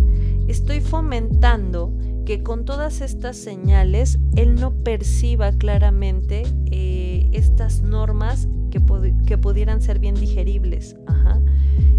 estoy 0.49 0.81
fomentando 0.81 1.97
que 2.27 2.43
con 2.43 2.67
todas 2.67 3.01
estas 3.01 3.39
señales 3.39 4.19
él 4.37 4.55
no 4.57 4.75
perciba 4.83 5.53
claramente 5.53 6.43
eh, 6.71 7.31
estas 7.33 7.83
normas 7.83 8.49
que, 8.71 8.83
que, 9.27 9.39
pudieran 9.39 9.81
ser 9.81 9.99
bien 9.99 10.15
digeribles. 10.15 10.95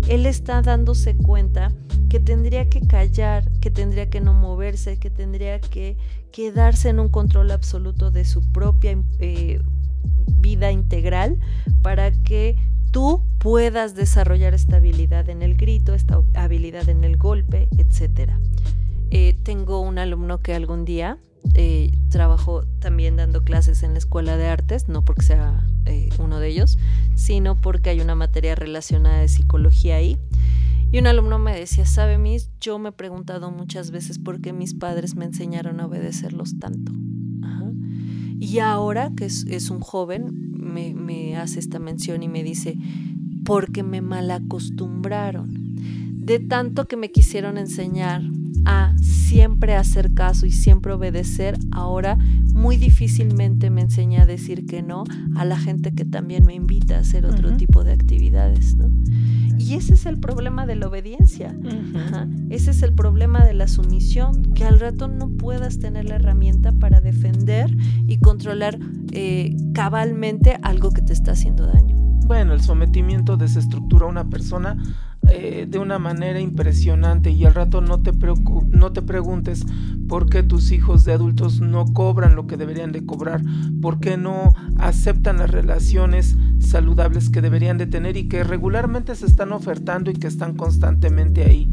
Él 0.07 0.25
está 0.25 0.61
dándose 0.61 1.15
cuenta 1.15 1.71
que 2.09 2.19
tendría 2.19 2.69
que 2.69 2.81
callar, 2.81 3.49
que 3.61 3.71
tendría 3.71 4.09
que 4.09 4.19
no 4.19 4.33
moverse, 4.33 4.97
que 4.97 5.09
tendría 5.09 5.59
que 5.59 5.95
quedarse 6.31 6.89
en 6.89 6.99
un 6.99 7.09
control 7.09 7.51
absoluto 7.51 8.11
de 8.11 8.25
su 8.25 8.41
propia 8.51 8.97
eh, 9.19 9.61
vida 10.27 10.71
integral 10.71 11.37
para 11.81 12.11
que 12.11 12.57
tú 12.91 13.23
puedas 13.37 13.95
desarrollar 13.95 14.53
esta 14.53 14.77
habilidad 14.77 15.29
en 15.29 15.41
el 15.41 15.55
grito, 15.55 15.93
esta 15.93 16.21
habilidad 16.33 16.89
en 16.89 17.03
el 17.03 17.17
golpe, 17.17 17.69
etc. 17.77 18.31
Eh, 19.09 19.37
tengo 19.43 19.79
un 19.79 19.97
alumno 19.97 20.41
que 20.41 20.53
algún 20.53 20.85
día 20.85 21.17
eh, 21.53 21.91
trabajó 22.09 22.65
también 22.79 23.15
dando 23.15 23.43
clases 23.43 23.83
en 23.83 23.93
la 23.93 23.99
escuela 23.99 24.37
de 24.37 24.47
artes, 24.47 24.87
no 24.87 25.03
porque 25.03 25.23
sea 25.23 25.65
uno 26.19 26.39
de 26.39 26.47
ellos, 26.49 26.77
sino 27.15 27.59
porque 27.59 27.89
hay 27.89 28.01
una 28.01 28.15
materia 28.15 28.55
relacionada 28.55 29.19
de 29.19 29.27
psicología 29.27 29.95
ahí. 29.95 30.17
Y 30.91 30.99
un 30.99 31.07
alumno 31.07 31.39
me 31.39 31.57
decía, 31.57 31.85
sabe, 31.85 32.17
Miss, 32.17 32.49
yo 32.59 32.77
me 32.77 32.89
he 32.89 32.91
preguntado 32.91 33.49
muchas 33.51 33.91
veces 33.91 34.19
por 34.19 34.41
qué 34.41 34.51
mis 34.51 34.73
padres 34.73 35.15
me 35.15 35.25
enseñaron 35.25 35.79
a 35.79 35.85
obedecerlos 35.85 36.59
tanto. 36.59 36.91
Y 38.41 38.57
ahora, 38.57 39.11
que 39.15 39.25
es, 39.25 39.69
un 39.69 39.81
joven, 39.81 40.51
me, 40.51 41.37
hace 41.37 41.59
esta 41.59 41.77
mención 41.77 42.23
y 42.23 42.27
me 42.27 42.43
dice, 42.43 42.75
porque 43.45 43.83
me 43.83 44.01
malacostumbraron. 44.01 45.60
De 46.21 46.39
tanto 46.39 46.87
que 46.87 46.97
me 46.97 47.11
quisieron 47.11 47.57
enseñar 47.57 48.21
a 48.65 48.93
siempre 49.01 49.75
hacer 49.75 50.13
caso 50.13 50.45
y 50.45 50.51
siempre 50.51 50.93
obedecer, 50.93 51.57
ahora 51.71 52.17
muy 52.53 52.77
difícilmente 52.77 53.71
me 53.71 53.81
enseña 53.81 54.21
a 54.21 54.25
decir 54.27 54.67
que 54.67 54.83
no 54.83 55.03
a 55.35 55.45
la 55.45 55.57
gente 55.57 55.93
que 55.93 56.05
también 56.05 56.45
me 56.45 56.53
invita 56.53 56.97
a 56.97 56.99
hacer 56.99 57.25
otro 57.25 57.57
tipo 57.57 57.83
de 57.83 57.93
actividades. 57.93 58.77
¿no? 58.77 58.89
Y 59.57 59.73
ese 59.73 59.95
es 59.95 60.05
el 60.05 60.19
problema 60.19 60.67
de 60.67 60.75
la 60.75 60.89
obediencia. 60.89 61.55
Ese 62.49 62.69
es 62.69 62.83
el 62.83 62.93
problema 62.93 63.43
de 63.43 63.53
la 63.53 63.67
sumisión, 63.67 64.53
que 64.53 64.63
al 64.63 64.79
rato 64.79 65.07
no 65.07 65.29
puedas 65.29 65.79
tener 65.79 66.05
la 66.05 66.15
herramienta 66.15 66.71
para 66.71 67.01
defender 67.01 67.75
y 68.07 68.19
controlar 68.19 68.77
eh, 69.11 69.55
cabalmente 69.73 70.59
algo 70.61 70.91
que 70.91 71.01
te 71.01 71.13
está 71.13 71.31
haciendo 71.31 71.65
daño. 71.65 71.95
Bueno, 72.25 72.53
el 72.53 72.61
sometimiento 72.61 73.37
desestructura 73.37 74.05
a 74.05 74.09
una 74.09 74.29
persona 74.29 74.77
eh, 75.29 75.67
de 75.69 75.77
una 75.77 75.99
manera 75.99 76.39
impresionante 76.39 77.29
y 77.29 77.45
al 77.45 77.53
rato 77.53 77.79
no 77.81 78.01
te, 78.01 78.11
no 78.69 78.91
te 78.91 79.01
preguntes 79.01 79.65
por 80.07 80.29
qué 80.29 80.43
tus 80.43 80.71
hijos 80.71 81.05
de 81.05 81.13
adultos 81.13 81.61
no 81.61 81.85
cobran 81.93 82.35
lo 82.35 82.47
que 82.47 82.57
deberían 82.57 82.91
de 82.91 83.05
cobrar, 83.05 83.41
por 83.81 83.99
qué 83.99 84.17
no 84.17 84.53
aceptan 84.77 85.37
las 85.37 85.51
relaciones 85.51 86.37
saludables 86.59 87.29
que 87.29 87.41
deberían 87.41 87.77
de 87.77 87.87
tener 87.87 88.17
y 88.17 88.27
que 88.27 88.43
regularmente 88.43 89.15
se 89.15 89.25
están 89.25 89.51
ofertando 89.51 90.11
y 90.11 90.15
que 90.15 90.27
están 90.27 90.55
constantemente 90.55 91.43
ahí. 91.43 91.69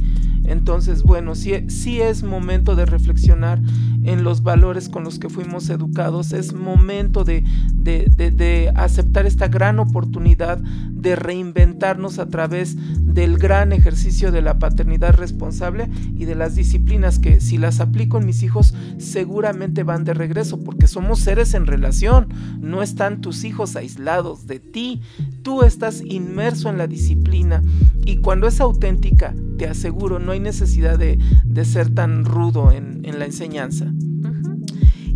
Entonces, 0.48 1.02
bueno, 1.02 1.34
sí, 1.34 1.68
sí 1.68 2.00
es 2.00 2.22
momento 2.22 2.74
de 2.74 2.86
reflexionar 2.86 3.60
en 4.04 4.24
los 4.24 4.42
valores 4.42 4.88
con 4.88 5.04
los 5.04 5.18
que 5.18 5.28
fuimos 5.28 5.68
educados, 5.68 6.32
es 6.32 6.54
momento 6.54 7.24
de, 7.24 7.44
de, 7.76 8.72
aceptar 8.74 9.26
esta 9.26 9.48
gran 9.48 9.78
oportunidad 9.78 10.58
de 10.58 11.16
reinventarnos 11.16 12.18
a 12.18 12.26
través 12.26 12.76
del 13.00 13.38
gran 13.38 13.72
ejercicio 13.72 14.32
de 14.32 14.42
la 14.42 14.58
paternidad 14.58 15.14
responsable 15.14 15.88
y 16.16 16.24
de 16.24 16.34
las 16.34 16.54
disciplinas 16.54 17.18
que 17.18 17.40
si 17.40 17.58
las 17.58 17.80
aplico 17.80 18.18
en 18.18 18.26
mis 18.26 18.42
hijos 18.42 18.74
seguramente 18.98 19.82
van 19.82 20.04
de 20.04 20.14
regreso 20.14 20.62
porque 20.62 20.86
somos 20.86 21.20
seres 21.20 21.54
en 21.54 21.66
relación, 21.66 22.28
no 22.60 22.82
están 22.82 23.20
tus 23.20 23.44
hijos 23.44 23.76
aislados 23.76 24.46
de 24.46 24.60
ti, 24.60 25.02
tú 25.42 25.62
estás 25.62 26.02
inmerso 26.02 26.68
en 26.68 26.78
la 26.78 26.86
disciplina. 26.86 27.62
Y 28.04 28.18
cuando 28.18 28.46
es 28.46 28.60
auténtica, 28.60 29.34
te 29.58 29.66
aseguro, 29.66 30.18
no 30.18 30.32
hay 30.32 30.37
necesidad 30.40 30.98
de, 30.98 31.18
ser 31.64 31.92
tan 31.94 32.24
rudo 32.24 32.72
en, 32.72 33.02
la 33.18 33.24
enseñanza. 33.24 33.92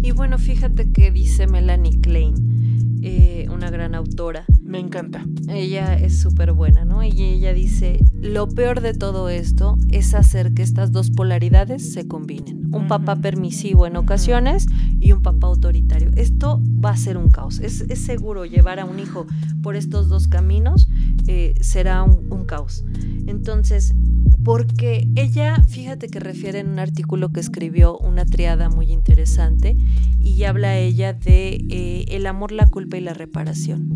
Y 0.02 0.10
bueno, 0.10 0.38
fíjate 0.38 0.90
que 0.90 1.12
dice 1.12 1.46
Melanie 1.46 2.00
Klein, 2.00 2.98
eh, 3.02 3.46
una 3.50 3.70
gran 3.70 3.94
autora. 3.94 4.44
Me 4.64 4.78
encanta. 4.78 5.24
Ella 5.48 5.94
es 5.94 6.18
súper 6.18 6.52
buena, 6.52 6.84
¿no? 6.84 7.04
Y 7.04 7.20
ella 7.20 7.52
dice, 7.52 7.98
lo 8.14 8.48
peor 8.48 8.80
de 8.80 8.94
todo 8.94 9.28
esto 9.28 9.76
es 9.90 10.14
hacer 10.14 10.54
que 10.54 10.62
estas 10.62 10.92
dos 10.92 11.10
polaridades 11.10 11.92
se 11.92 12.06
combinen. 12.08 12.74
Un 12.74 12.88
papá 12.88 13.16
permisivo 13.16 13.86
en 13.86 13.96
ocasiones 13.96 14.66
y 14.98 15.12
un 15.12 15.20
papá 15.20 15.48
autoritario. 15.48 16.10
Esto 16.16 16.62
va 16.82 16.90
a 16.90 16.96
ser 16.96 17.16
un 17.16 17.30
caos. 17.30 17.60
Es, 17.60 17.84
seguro 18.00 18.46
llevar 18.46 18.80
a 18.80 18.84
un 18.84 18.98
hijo 18.98 19.26
por 19.62 19.76
estos 19.76 20.08
dos 20.08 20.28
caminos 20.28 20.88
eh, 21.26 21.54
será 21.60 22.02
un 22.04 22.44
caos. 22.46 22.84
Entonces, 23.26 23.94
porque 24.44 25.08
ella, 25.14 25.62
fíjate 25.68 26.08
que 26.08 26.18
refiere 26.20 26.58
en 26.58 26.68
un 26.68 26.78
artículo 26.78 27.32
que 27.32 27.40
escribió 27.40 27.96
una 27.98 28.26
triada 28.26 28.68
muy 28.68 28.90
interesante 28.90 29.76
y 30.18 30.44
habla 30.44 30.78
ella 30.78 31.12
de 31.12 31.64
eh, 31.70 32.04
el 32.08 32.26
amor, 32.26 32.52
la 32.52 32.66
culpa 32.66 32.96
y 32.96 33.00
la 33.00 33.14
reparación. 33.14 33.94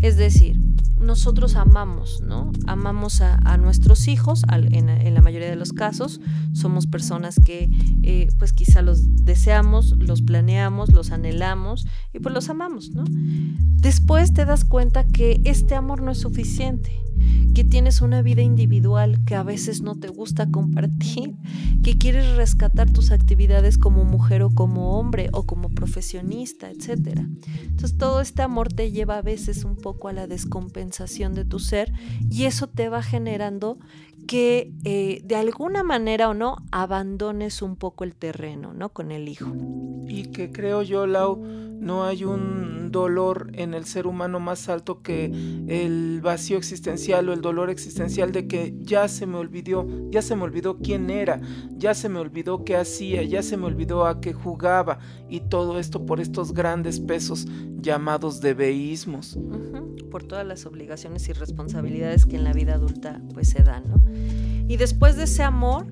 Es 0.00 0.16
decir, 0.16 0.60
nosotros 1.00 1.56
amamos, 1.56 2.20
¿no? 2.22 2.52
Amamos 2.66 3.20
a, 3.20 3.56
nuestros 3.56 4.08
hijos, 4.08 4.44
en, 4.50 5.14
la 5.14 5.22
mayoría 5.22 5.48
de 5.48 5.56
los 5.56 5.72
casos, 5.72 6.20
somos 6.52 6.86
personas 6.86 7.36
que 7.44 7.70
eh, 8.02 8.28
pues 8.38 8.52
quizá 8.52 8.82
los 8.82 9.24
deseamos, 9.24 9.96
los 9.98 10.22
planeamos, 10.22 10.92
los 10.92 11.10
anhelamos 11.10 11.86
y 12.12 12.20
pues 12.20 12.34
los 12.34 12.48
amamos, 12.48 12.90
¿no? 12.90 13.04
Después 13.08 14.32
te 14.32 14.44
das 14.44 14.64
cuenta 14.64 15.06
que 15.06 15.40
este 15.44 15.74
amor 15.74 16.02
no 16.02 16.12
es 16.12 16.18
suficiente 16.18 17.00
que 17.54 17.64
tienes 17.64 18.00
una 18.00 18.22
vida 18.22 18.42
individual 18.42 19.24
que 19.24 19.34
a 19.34 19.42
veces 19.42 19.80
no 19.80 19.96
te 19.96 20.08
gusta 20.08 20.50
compartir, 20.50 21.34
que 21.82 21.98
quieres 21.98 22.36
rescatar 22.36 22.92
tus 22.92 23.10
actividades 23.10 23.78
como 23.78 24.04
mujer 24.04 24.42
o 24.42 24.50
como 24.50 24.98
hombre 24.98 25.28
o 25.32 25.44
como 25.44 25.68
profesionista, 25.68 26.70
etc. 26.70 27.20
Entonces 27.62 27.96
todo 27.96 28.20
este 28.20 28.42
amor 28.42 28.72
te 28.72 28.90
lleva 28.90 29.18
a 29.18 29.22
veces 29.22 29.64
un 29.64 29.76
poco 29.76 30.08
a 30.08 30.12
la 30.12 30.26
descompensación 30.26 31.34
de 31.34 31.44
tu 31.44 31.58
ser 31.58 31.92
y 32.30 32.44
eso 32.44 32.68
te 32.68 32.88
va 32.88 33.02
generando 33.02 33.78
que 34.28 34.70
eh, 34.84 35.22
de 35.24 35.36
alguna 35.36 35.82
manera 35.82 36.28
o 36.28 36.34
no 36.34 36.58
abandones 36.70 37.62
un 37.62 37.76
poco 37.76 38.04
el 38.04 38.14
terreno, 38.14 38.74
¿no? 38.74 38.90
Con 38.90 39.10
el 39.10 39.26
hijo. 39.26 39.50
Y 40.06 40.24
que 40.26 40.52
creo 40.52 40.82
yo, 40.82 41.06
Lau, 41.06 41.42
no 41.80 42.04
hay 42.04 42.24
un 42.24 42.90
dolor 42.90 43.50
en 43.54 43.74
el 43.74 43.84
ser 43.84 44.06
humano 44.06 44.40
más 44.40 44.68
alto 44.68 45.02
que 45.02 45.26
el 45.68 46.20
vacío 46.20 46.58
existencial 46.58 47.28
o 47.28 47.32
el 47.32 47.40
dolor 47.40 47.70
existencial 47.70 48.32
de 48.32 48.46
que 48.46 48.74
ya 48.80 49.08
se 49.08 49.26
me 49.26 49.36
olvidó, 49.36 49.86
ya 50.10 50.22
se 50.22 50.36
me 50.36 50.42
olvidó 50.42 50.78
quién 50.78 51.10
era, 51.10 51.40
ya 51.70 51.94
se 51.94 52.08
me 52.08 52.18
olvidó 52.18 52.64
qué 52.64 52.76
hacía, 52.76 53.22
ya 53.22 53.42
se 53.42 53.56
me 53.56 53.66
olvidó 53.66 54.06
a 54.06 54.20
qué 54.20 54.32
jugaba 54.32 54.98
y 55.28 55.40
todo 55.40 55.78
esto 55.78 56.04
por 56.04 56.20
estos 56.20 56.52
grandes 56.52 57.00
pesos 57.00 57.46
llamados 57.80 58.40
debeísmos. 58.40 59.38
Por 60.10 60.24
todas 60.24 60.46
las 60.46 60.64
obligaciones 60.66 61.28
y 61.28 61.32
responsabilidades 61.32 62.24
que 62.24 62.36
en 62.36 62.44
la 62.44 62.52
vida 62.52 62.74
adulta 62.74 63.20
pues 63.34 63.50
se 63.50 63.62
dan, 63.62 63.84
¿no? 63.88 64.02
Y 64.68 64.76
después 64.76 65.16
de 65.16 65.24
ese 65.24 65.42
amor, 65.42 65.86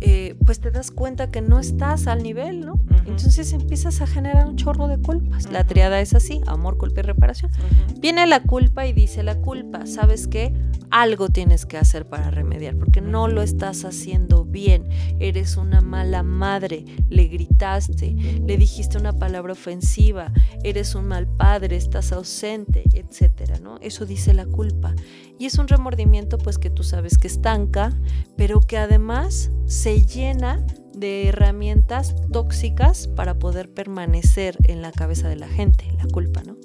eh, 0.00 0.36
pues 0.46 0.60
te 0.60 0.70
das 0.70 0.90
cuenta 0.90 1.30
que 1.30 1.42
no 1.42 1.58
estás 1.58 2.06
al 2.06 2.22
nivel, 2.22 2.60
¿no? 2.60 2.74
Entonces 3.06 3.52
empiezas 3.52 4.00
a 4.00 4.06
generar 4.06 4.46
un 4.46 4.56
chorro 4.56 4.88
de 4.88 4.98
culpas. 4.98 5.50
La 5.50 5.66
triada 5.66 6.00
es 6.00 6.14
así, 6.14 6.40
amor, 6.46 6.78
culpa 6.78 7.00
y 7.00 7.02
reparación. 7.02 7.50
Viene 7.98 8.26
la 8.26 8.42
culpa 8.42 8.86
y 8.86 8.92
dice 8.92 9.22
la 9.22 9.36
culpa, 9.36 9.86
¿sabes 9.86 10.26
qué? 10.26 10.54
Algo 10.90 11.28
tienes 11.28 11.66
que 11.66 11.76
hacer 11.76 12.06
para 12.08 12.30
remediar, 12.30 12.76
porque 12.76 13.00
no 13.00 13.28
lo 13.28 13.42
estás 13.42 13.84
haciendo 13.84 14.44
bien. 14.44 14.88
Eres 15.18 15.56
una 15.56 15.80
mala 15.80 16.22
madre, 16.22 16.84
le 17.08 17.26
gritaste, 17.26 18.12
le 18.12 18.56
dijiste 18.56 18.98
una 18.98 19.12
palabra 19.12 19.52
ofensiva, 19.52 20.32
eres 20.64 20.94
un 20.94 21.06
mal 21.06 21.28
padre, 21.28 21.76
estás 21.76 22.12
ausente, 22.12 22.84
etcétera, 22.92 23.58
¿no? 23.60 23.78
Eso 23.80 24.06
dice 24.06 24.34
la 24.34 24.46
culpa. 24.46 24.94
Y 25.38 25.46
es 25.46 25.58
un 25.58 25.68
remordimiento 25.68 26.38
pues 26.38 26.58
que 26.58 26.70
tú 26.70 26.82
sabes 26.82 27.16
que 27.16 27.26
estanca, 27.26 27.94
pero 28.36 28.60
que 28.60 28.76
además 28.76 29.50
se 29.66 29.89
llena 29.98 30.64
de 30.94 31.28
herramientas 31.28 32.14
tóxicas 32.32 33.06
para 33.08 33.38
poder 33.38 33.72
permanecer 33.72 34.56
en 34.64 34.82
la 34.82 34.92
cabeza 34.92 35.28
de 35.28 35.36
la 35.36 35.48
gente, 35.48 35.90
la 35.96 36.06
culpa, 36.06 36.42
¿no? 36.42 36.56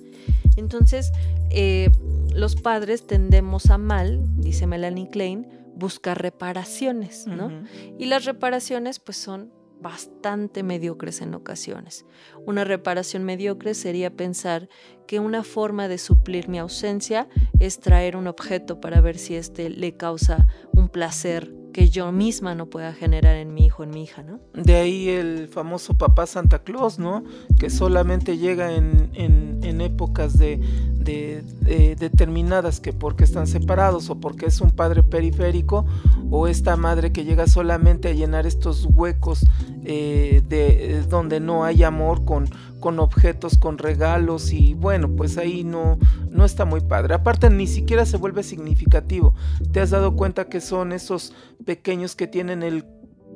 Entonces, 0.55 1.12
eh, 1.50 1.89
los 2.34 2.55
padres 2.55 3.08
tendemos 3.08 3.70
a 3.70 3.77
mal, 3.77 4.22
dice 4.38 4.67
Melanie 4.67 5.10
Klein, 5.10 5.48
buscar 5.75 6.22
reparaciones, 6.22 7.27
¿no? 7.27 7.51
Y 8.00 8.05
las 8.05 8.25
reparaciones 8.25 9.00
pues 9.00 9.17
son 9.17 9.51
bastante 9.86 10.63
mediocres 10.63 11.22
en 11.22 11.36
ocasiones. 11.36 12.08
Una 12.44 12.63
reparación 12.63 13.24
mediocre 13.24 13.75
sería 13.75 14.10
pensar 14.10 14.68
que 15.06 15.20
una 15.20 15.44
forma 15.44 15.88
de 15.88 16.00
suplir 16.00 16.50
mi 16.50 16.58
ausencia 16.58 17.30
es 17.60 17.80
traer 17.80 18.18
un 18.18 18.25
objeto 18.25 18.82
para 18.82 19.00
ver 19.00 19.20
si 19.20 19.36
éste 19.36 19.70
le 19.70 19.96
causa 19.96 20.48
un 20.74 20.89
placer 20.89 21.54
que 21.72 21.89
yo 21.89 22.12
misma 22.12 22.56
no 22.56 22.68
pueda 22.68 22.94
generar 22.94 23.36
en 23.36 23.54
mi 23.54 23.68
hijo, 23.68 23.84
en 23.84 23.92
mi 23.92 24.01
hija, 24.01 24.24
¿no? 24.24 24.39
De 24.56 24.75
ahí 24.75 25.10
el 25.10 25.50
famoso 25.50 25.96
papá 25.96 26.25
Santa 26.25 26.63
Claus, 26.63 26.98
¿no? 26.98 27.24
Que 27.60 27.70
solamente 27.70 28.39
llega 28.39 28.72
en, 28.74 29.12
en, 29.13 29.82
épocas 29.82 30.38
de, 30.38 30.60
determinadas, 31.05 32.79
que 32.79 32.93
porque 32.93 33.24
están 33.24 33.47
separados 33.47 34.09
o 34.09 34.19
porque 34.19 34.47
es 34.47 34.62
un 34.62 34.71
padre 34.71 35.03
periférico, 35.03 35.85
o 36.29 36.47
esta 36.47 36.75
madre 36.75 37.12
que 37.12 37.24
llega 37.24 37.47
solamente 37.47 38.09
a 38.09 38.13
llenar 38.13 38.45
estos 38.45 38.88
huecos 38.93 39.45
eh, 39.83 40.41
de 40.50 41.03
donde 41.08 41.39
no 41.39 41.63
hay 41.63 41.84
amor 41.84 42.25
con, 42.25 42.49
con 42.80 42.99
objetos, 42.99 43.58
con 43.58 43.77
regalos 43.77 44.51
y 44.51 44.73
bueno, 44.73 45.10
pues 45.15 45.38
ahí 45.38 45.63
no, 45.63 45.97
no 46.30 46.45
está 46.45 46.65
muy 46.65 46.82
padre. 46.82 47.13
Aparte 47.13 47.49
ni 47.49 47.67
siquiera 47.67 48.06
se 48.06 48.17
vuelve 48.17 48.43
significativo. 48.43 49.34
Te 49.71 49.82
has 49.82 49.91
dado 49.91 50.15
cuenta 50.15 50.45
que 50.45 50.62
son 50.62 50.91
esos 50.91 51.34
pequeños 51.65 52.15
que 52.15 52.27
tienen 52.27 52.63
el 52.63 52.84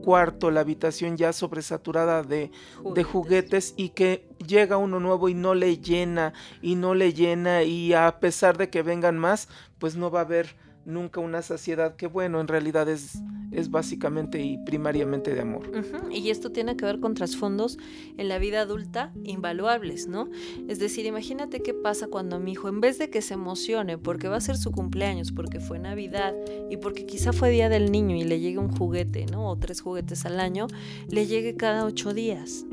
cuarto, 0.04 0.52
la 0.52 0.62
habitación 0.62 1.18
ya 1.18 1.34
sobresaturada 1.34 2.24
de 2.24 2.52
juguetes. 2.78 2.96
de 2.96 3.04
juguetes 3.04 3.74
y 3.78 3.90
que 3.90 4.28
llega 4.46 4.78
uno 4.78 5.00
nuevo 5.00 5.30
y 5.30 5.34
no 5.34 5.56
le 5.56 5.78
llena 5.78 6.34
y 6.62 6.76
no 6.76 6.96
le 6.96 7.14
llena 7.14 7.64
y 7.64 7.94
a 7.94 8.20
pesar 8.20 8.58
de 8.58 8.70
que 8.70 8.82
vengan 8.82 9.18
más, 9.18 9.50
pues 9.78 9.96
no 9.96 10.12
va 10.12 10.20
a 10.20 10.24
haber 10.24 10.56
nunca 10.90 11.22
una 11.22 11.42
saciedad 11.42 11.96
que 11.96 12.08
bueno, 12.08 12.42
en 12.42 12.48
realidad 12.48 12.90
es, 12.90 13.20
es 13.52 13.72
básicamente 13.72 14.42
y 14.42 14.58
primariamente 14.58 15.34
de 15.34 15.42
amor. 15.42 15.72
Y 16.12 16.30
esto 16.30 16.52
tiene 16.52 16.76
que 16.76 16.86
ver 16.86 17.00
con 17.00 17.14
trasfondos 17.14 17.78
en 18.18 18.28
la 18.28 18.40
vida 18.40 18.62
adulta 18.62 19.14
invaluables, 19.24 20.08
¿no? 20.08 20.30
Es 20.68 20.80
decir, 20.80 21.06
imagínate 21.06 21.62
qué 21.62 21.74
pasa 21.74 22.08
cuando 22.08 22.40
mi 22.40 22.54
hijo, 22.54 22.68
en 22.68 22.82
vez 22.82 22.98
de 22.98 23.10
que 23.10 23.22
se 23.22 23.36
emocione 23.36 23.98
porque 23.98 24.28
va 24.28 24.38
a 24.38 24.42
ser 24.42 24.58
su 24.58 24.72
cumpleaños, 24.72 25.32
porque 25.32 25.60
fue 25.60 25.80
Navidad 25.80 26.34
y 26.70 26.78
porque 26.78 27.06
quizá 27.06 27.34
fue 27.34 27.52
Día 27.52 27.70
del 27.70 27.92
Niño 27.92 28.16
y 28.16 28.24
le 28.24 28.40
llegue 28.40 28.58
un 28.58 28.76
juguete, 28.76 29.26
¿no? 29.28 29.50
O 29.50 29.58
tres 29.58 29.82
juguetes 29.82 30.26
al 30.26 30.40
año, 30.40 30.68
le 31.10 31.28
llegue 31.28 31.56
cada 31.56 31.86
ocho 31.86 32.14
días. 32.14 32.66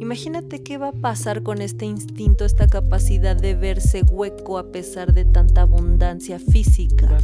Imagínate 0.00 0.62
qué 0.62 0.78
va 0.78 0.88
a 0.88 0.92
pasar 0.92 1.42
con 1.42 1.62
este 1.62 1.86
instinto, 1.86 2.44
esta 2.44 2.66
capacidad 2.66 3.36
de 3.36 3.54
verse 3.54 4.02
hueco 4.02 4.58
a 4.58 4.70
pesar 4.70 5.14
de 5.14 5.24
tanta 5.24 5.62
abundancia 5.62 6.38
física. 6.38 7.18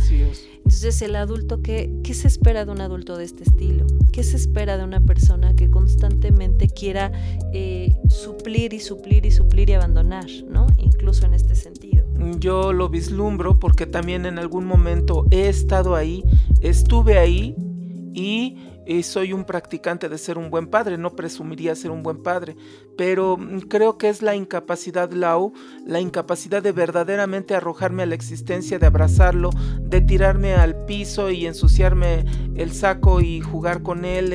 Entonces 0.56 1.02
el 1.02 1.16
adulto, 1.16 1.62
¿qué, 1.62 1.92
¿qué 2.04 2.14
se 2.14 2.28
espera 2.28 2.64
de 2.64 2.72
un 2.72 2.80
adulto 2.80 3.16
de 3.16 3.24
este 3.24 3.42
estilo? 3.44 3.86
¿Qué 4.12 4.22
se 4.22 4.36
espera 4.36 4.76
de 4.78 4.84
una 4.84 5.00
persona 5.00 5.54
que 5.54 5.70
constantemente 5.70 6.68
quiera 6.68 7.12
eh, 7.52 7.94
suplir 8.08 8.72
y 8.72 8.80
suplir 8.80 9.26
y 9.26 9.30
suplir 9.30 9.70
y 9.70 9.74
abandonar, 9.74 10.26
¿no? 10.48 10.66
Incluso 10.78 11.26
en 11.26 11.34
este 11.34 11.54
sentido. 11.54 12.06
Yo 12.38 12.72
lo 12.72 12.88
vislumbro 12.88 13.58
porque 13.58 13.86
también 13.86 14.26
en 14.26 14.38
algún 14.38 14.66
momento 14.66 15.26
he 15.30 15.48
estado 15.48 15.96
ahí, 15.96 16.22
estuve 16.60 17.18
ahí 17.18 17.56
y 18.14 18.56
soy 19.02 19.32
un 19.32 19.44
practicante 19.44 20.08
de 20.08 20.18
ser 20.18 20.36
un 20.36 20.50
buen 20.50 20.66
padre, 20.66 20.98
no 20.98 21.14
presumiría 21.14 21.74
ser 21.74 21.90
un 21.90 22.02
buen 22.02 22.22
padre, 22.22 22.56
pero 23.00 23.38
mm, 23.38 23.60
creo 23.60 23.96
que 23.96 24.10
es 24.10 24.20
la 24.20 24.36
incapacidad, 24.36 25.10
Lau, 25.10 25.54
la 25.86 26.02
incapacidad 26.02 26.62
de 26.62 26.72
verdaderamente 26.72 27.54
arrojarme 27.54 28.02
a 28.02 28.06
la 28.06 28.14
existencia, 28.14 28.78
de 28.78 28.84
abrazarlo, 28.84 29.48
de 29.80 30.02
tirarme 30.02 30.52
al 30.52 30.84
piso 30.84 31.30
y 31.30 31.46
ensuciarme 31.46 32.26
el 32.56 32.72
saco 32.72 33.22
y 33.22 33.40
jugar 33.40 33.82
con 33.82 34.04
él, 34.04 34.34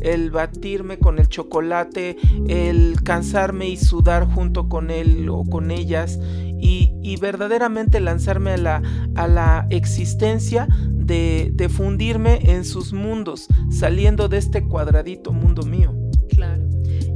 el, 0.00 0.30
batirme 0.30 1.00
con 1.00 1.18
el 1.18 1.26
chocolate, 1.26 2.16
el 2.46 3.02
cansarme 3.02 3.68
y 3.68 3.76
sudar 3.76 4.32
junto 4.32 4.68
con 4.68 4.92
él 4.92 5.28
o 5.28 5.42
con 5.42 5.72
ellas 5.72 6.20
y, 6.56 7.16
verdaderamente 7.20 7.98
lanzarme 7.98 8.52
a 8.52 8.56
la, 8.58 8.82
a 9.16 9.26
la 9.26 9.66
existencia 9.70 10.68
de, 10.88 11.68
fundirme 11.68 12.38
en 12.44 12.64
sus 12.64 12.92
mundos, 12.92 13.48
saliendo 13.70 14.28
de 14.28 14.38
este 14.38 14.62
cuadradito 14.68 15.32
mundo 15.32 15.64
mío. 15.64 15.92
Claro. 16.28 16.67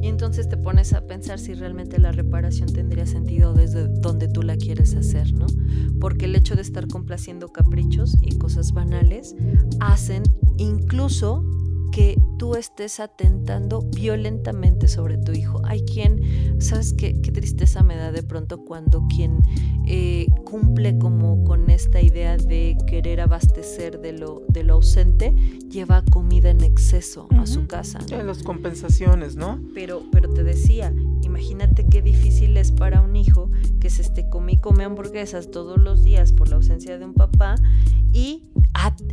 Y 0.02 0.08
entonces 0.08 0.48
te 0.48 0.56
pones 0.56 0.92
a 0.94 1.06
pensar 1.06 1.38
si 1.38 1.54
realmente 1.54 1.98
la 1.98 2.10
reparación 2.10 2.72
tendría 2.72 3.06
sentido 3.06 3.54
desde 3.54 3.86
donde 3.86 4.26
tú 4.26 4.42
la 4.42 4.56
quieres 4.56 4.96
hacer, 4.96 5.32
¿no? 5.32 5.46
Porque 6.00 6.24
el 6.24 6.34
hecho 6.34 6.56
de 6.56 6.62
estar 6.62 6.88
complaciendo 6.88 7.52
caprichos 7.52 8.16
y 8.20 8.36
cosas 8.36 8.72
banales 8.72 9.36
hacen 9.78 10.24
incluso 10.58 11.44
que 11.92 12.18
tú 12.38 12.56
estés 12.56 12.98
atentando 12.98 13.82
violentamente 13.82 14.88
sobre 14.88 15.18
tu 15.18 15.32
hijo. 15.32 15.60
Hay 15.64 15.84
quien, 15.84 16.60
¿sabes 16.60 16.92
qué, 16.92 17.20
qué 17.20 17.30
tristeza 17.30 17.84
me 17.84 17.94
da 17.94 18.10
de 18.10 18.22
pronto 18.22 18.64
cuando 18.64 19.06
quien 19.14 19.42
eh, 19.86 20.26
cumple 20.44 20.98
como 20.98 21.44
con 21.44 21.68
esta 21.70 22.00
idea 22.00 22.36
de 22.36 22.76
querer 22.86 23.20
abastecer 23.20 24.00
de 24.00 24.12
lo, 24.12 24.42
de 24.48 24.64
lo 24.64 24.74
ausente, 24.74 25.34
lleva 25.68 26.04
comida 26.10 26.50
en 26.50 26.62
exceso 26.62 27.28
a 27.30 27.46
su 27.46 27.66
casa. 27.66 27.98
Ya 28.06 28.22
las 28.22 28.42
compensaciones, 28.42 29.36
¿no? 29.36 29.60
Pero, 29.74 30.02
pero 30.10 30.32
te 30.32 30.44
decía, 30.44 30.92
imagínate 31.32 31.86
qué 31.86 32.02
difícil 32.02 32.58
es 32.58 32.72
para 32.72 33.00
un 33.00 33.16
hijo 33.16 33.50
que 33.80 33.88
se 33.88 34.02
esté 34.02 34.28
come 34.28 34.52
y 34.52 34.56
come 34.58 34.84
hamburguesas 34.84 35.50
todos 35.50 35.80
los 35.80 36.04
días 36.04 36.32
por 36.32 36.50
la 36.50 36.56
ausencia 36.56 36.98
de 36.98 37.06
un 37.06 37.14
papá 37.14 37.54
y 38.12 38.50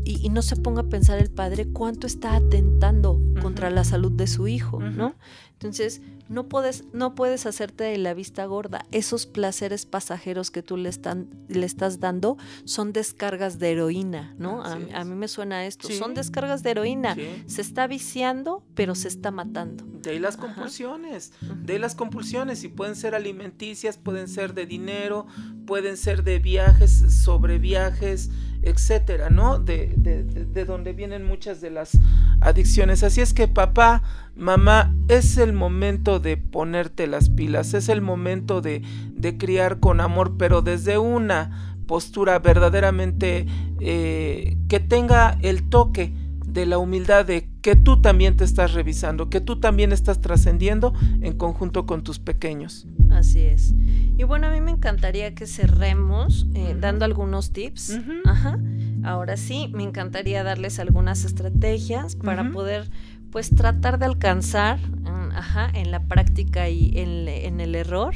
y, 0.03 0.29
no 0.29 0.41
se 0.41 0.55
ponga 0.55 0.81
a 0.81 0.89
pensar 0.89 1.19
el 1.19 1.29
padre 1.29 1.67
cuánto 1.67 2.07
está 2.07 2.35
atentando 2.35 3.21
contra 3.41 3.69
la 3.69 3.83
salud 3.83 4.11
de 4.11 4.25
su 4.27 4.47
hijo, 4.47 4.79
¿no? 4.79 5.15
Entonces, 5.59 6.01
no 6.29 6.47
puedes, 6.47 6.85
no 6.93 7.15
puedes 7.15 7.45
hacerte 7.45 7.83
de 7.83 7.97
la 7.97 8.13
vista 8.13 8.45
gorda. 8.45 8.85
Esos 8.91 9.25
placeres 9.25 9.85
pasajeros 9.85 10.51
que 10.51 10.63
tú 10.63 10.77
le, 10.77 10.87
están, 10.87 11.27
le 11.49 11.65
estás 11.65 11.99
dando 11.99 12.37
son 12.63 12.93
descargas 12.93 13.59
de 13.59 13.71
heroína, 13.71 14.33
¿no? 14.37 14.63
A, 14.63 14.77
mí 14.77 15.15
me 15.15 15.27
suena 15.27 15.65
esto. 15.65 15.89
Son 15.89 16.13
descargas 16.13 16.63
de 16.63 16.71
heroína. 16.71 17.17
Se 17.47 17.61
está 17.61 17.87
viciando, 17.87 18.63
pero 18.73 18.95
se 18.95 19.09
está 19.09 19.31
matando. 19.31 19.83
De 19.85 20.11
ahí 20.11 20.19
las 20.19 20.37
compulsiones. 20.37 21.33
De 21.41 21.73
ahí 21.73 21.79
las 21.79 21.95
compulsiones. 21.95 22.63
Y 22.63 22.69
pueden 22.69 22.95
ser 22.95 23.13
alimenticias, 23.13 23.97
pueden 23.97 24.29
ser 24.29 24.53
de 24.53 24.65
dinero, 24.65 25.27
pueden 25.65 25.97
ser 25.97 26.23
de 26.23 26.39
viajes, 26.39 27.21
sobre 27.23 27.59
viajes, 27.59 28.29
etcétera, 28.61 29.29
¿no? 29.29 29.59
De, 29.59 29.93
de, 29.95 30.23
de, 30.23 30.65
donde 30.65 30.93
vienen 30.93 31.23
muchas 31.23 31.61
de 31.61 31.69
las 31.69 31.97
adicciones. 32.41 33.03
Así 33.03 33.21
es 33.21 33.33
que 33.33 33.47
papá, 33.47 34.03
mamá, 34.35 34.93
es 35.07 35.37
el 35.37 35.53
momento 35.53 36.19
de 36.19 36.37
ponerte 36.37 37.07
las 37.07 37.29
pilas, 37.29 37.73
es 37.73 37.89
el 37.89 38.01
momento 38.01 38.61
de, 38.61 38.81
de 39.13 39.37
criar 39.37 39.79
con 39.79 40.01
amor, 40.01 40.37
pero 40.37 40.61
desde 40.61 40.97
una 40.97 41.75
postura 41.87 42.37
verdaderamente 42.39 43.47
eh, 43.79 44.57
que 44.67 44.79
tenga 44.79 45.37
el 45.41 45.69
toque 45.69 46.13
de 46.49 46.65
la 46.65 46.77
humildad 46.77 47.25
de 47.25 47.49
que 47.61 47.75
tú 47.75 48.01
también 48.01 48.37
te 48.37 48.43
estás 48.43 48.73
revisando, 48.73 49.29
que 49.29 49.41
tú 49.41 49.59
también 49.59 49.91
estás 49.91 50.21
trascendiendo 50.21 50.93
en 51.21 51.37
conjunto 51.37 51.85
con 51.85 52.03
tus 52.03 52.19
pequeños. 52.19 52.87
Así 53.11 53.41
es. 53.41 53.73
Y 54.17 54.23
bueno, 54.23 54.47
a 54.47 54.51
mí 54.51 54.61
me 54.61 54.71
encantaría 54.71 55.33
que 55.35 55.47
cerremos 55.47 56.47
eh, 56.53 56.75
dando 56.79 57.05
algunos 57.05 57.51
tips. 57.51 57.99
Ajá. 58.25 58.59
Ahora 59.03 59.37
sí, 59.37 59.69
me 59.73 59.83
encantaría 59.83 60.43
darles 60.43 60.79
algunas 60.79 61.23
estrategias 61.23 62.15
para 62.15 62.51
poder 62.51 62.89
pues 63.31 63.55
tratar 63.55 63.99
de 63.99 64.05
alcanzar 64.05 64.79
mm, 64.79 65.31
ajá, 65.33 65.69
en 65.73 65.91
la 65.91 66.01
práctica 66.07 66.69
y 66.69 66.97
en, 66.97 67.27
en 67.27 67.61
el 67.61 67.75
error 67.75 68.15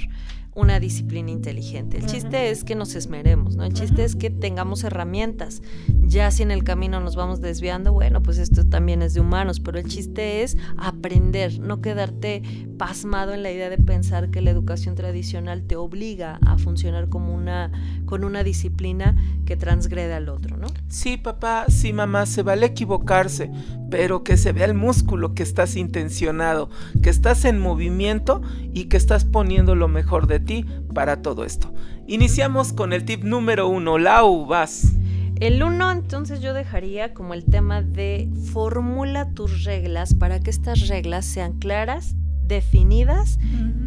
una 0.55 0.79
disciplina 0.79 1.31
inteligente. 1.31 1.97
El 1.97 2.05
chiste 2.05 2.49
es 2.49 2.63
que 2.63 2.75
nos 2.75 2.95
esmeremos, 2.95 3.55
¿no? 3.55 3.63
El 3.63 3.73
chiste 3.73 4.03
es 4.03 4.15
que 4.15 4.29
tengamos 4.29 4.83
herramientas. 4.83 5.61
Ya 6.01 6.29
si 6.31 6.43
en 6.43 6.51
el 6.51 6.63
camino 6.63 6.99
nos 6.99 7.15
vamos 7.15 7.41
desviando, 7.41 7.91
bueno, 7.91 8.21
pues 8.21 8.37
esto 8.37 8.63
también 8.63 9.01
es 9.01 9.13
de 9.13 9.21
humanos, 9.21 9.59
pero 9.59 9.79
el 9.79 9.87
chiste 9.87 10.43
es 10.43 10.57
aprender, 10.77 11.59
no 11.59 11.81
quedarte 11.81 12.43
pasmado 12.77 13.33
en 13.33 13.43
la 13.43 13.51
idea 13.51 13.69
de 13.69 13.77
pensar 13.77 14.29
que 14.29 14.41
la 14.41 14.51
educación 14.51 14.95
tradicional 14.95 15.63
te 15.63 15.75
obliga 15.75 16.39
a 16.45 16.57
funcionar 16.57 17.09
como 17.09 17.33
una 17.33 17.71
con 18.05 18.23
una 18.23 18.43
disciplina 18.43 19.15
que 19.45 19.55
transgrede 19.55 20.13
al 20.13 20.29
otro, 20.29 20.57
¿no? 20.57 20.67
Sí, 20.87 21.17
papá, 21.17 21.65
sí, 21.67 21.93
mamá, 21.93 22.25
se 22.25 22.43
vale 22.43 22.67
equivocarse, 22.67 23.49
pero 23.93 24.23
que 24.23 24.37
se 24.37 24.53
vea 24.53 24.65
el 24.65 24.73
músculo, 24.73 25.35
que 25.35 25.43
estás 25.43 25.75
intencionado, 25.75 26.67
que 27.03 27.11
estás 27.11 27.45
en 27.45 27.59
movimiento 27.59 28.41
y 28.73 28.85
que 28.85 28.97
estás 28.97 29.23
poniendo 29.23 29.75
lo 29.75 29.87
mejor 29.87 30.25
de 30.25 30.39
ti 30.39 30.65
para 30.95 31.21
todo 31.21 31.45
esto. 31.45 31.71
Iniciamos 32.07 32.73
con 32.73 32.91
el 32.91 33.05
tip 33.05 33.23
número 33.23 33.67
uno, 33.67 33.99
Lau, 33.99 34.47
vas. 34.47 34.93
El 35.39 35.61
uno, 35.61 35.91
entonces 35.91 36.41
yo 36.41 36.55
dejaría 36.55 37.13
como 37.13 37.35
el 37.35 37.45
tema 37.45 37.83
de 37.83 38.31
formula 38.51 39.29
tus 39.35 39.63
reglas 39.63 40.15
para 40.15 40.39
que 40.39 40.49
estas 40.49 40.87
reglas 40.87 41.23
sean 41.23 41.59
claras, 41.59 42.15
definidas 42.47 43.37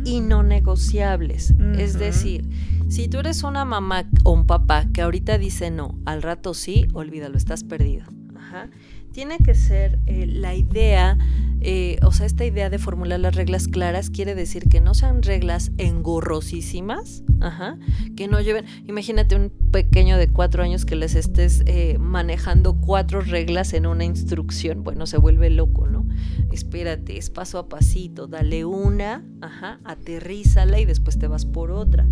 y 0.05 0.21
no 0.21 0.45
negociables. 0.45 1.53
Es 1.77 1.99
decir, 1.99 2.49
si 2.88 3.09
tú 3.09 3.19
eres 3.19 3.42
una 3.42 3.64
mamá 3.64 4.09
o 4.23 4.31
un 4.31 4.47
papá 4.47 4.87
que 4.95 5.03
ahorita 5.03 5.37
dice 5.37 5.73
no, 5.73 5.99
al 6.05 6.23
rato 6.23 6.55
sí, 6.55 6.87
olvídalo, 6.95 7.37
estás 7.37 7.64
perdido. 7.64 8.07
Ajá 8.37 8.71
tiene 9.16 9.38
que 9.38 9.55
ser 9.55 9.98
eh, 10.05 10.26
la 10.26 10.55
idea, 10.55 11.16
eh, 11.62 11.98
o 12.02 12.12
sea, 12.12 12.26
esta 12.26 12.44
idea 12.44 12.68
de 12.68 12.79
formular 12.79 13.18
las 13.18 13.35
reglas 13.35 13.66
claras 13.66 14.11
quiere 14.11 14.35
decir 14.35 14.68
que 14.68 14.83
no 14.83 14.92
sean 14.92 15.22
reglas 15.22 15.72
engorrosísimas, 15.79 17.22
ajá, 17.40 17.79
que 18.14 18.29
no 18.29 18.42
lleven, 18.42 18.66
imagínate 18.87 19.35
un 19.35 19.50
pequeño 19.72 20.18
de 20.18 20.29
cuatro 20.29 20.62
años 20.62 20.85
que 20.85 20.96
les 20.96 21.14
estés 21.14 21.62
eh, 21.64 21.96
manejando 21.98 22.79
cuatro 22.79 23.22
reglas 23.22 23.72
en 23.72 23.87
una 23.87 24.05
instrucción, 24.05 24.85
bueno, 24.85 25.07
se 25.07 25.16
vuelve 25.16 25.48
loco, 25.48 25.87
¿no? 25.87 26.07
Espérate, 26.52 27.16
es 27.16 27.31
paso 27.31 27.59
a 27.59 27.70
pasito, 27.70 28.26
dale 28.26 28.66
una, 28.66 29.24
ajá, 29.40 29.81
aterrízala 29.85 30.79
y 30.79 30.85
después 30.85 31.18
te 31.18 31.26
vas 31.26 31.46
por 31.46 31.70
otra. 31.70 32.07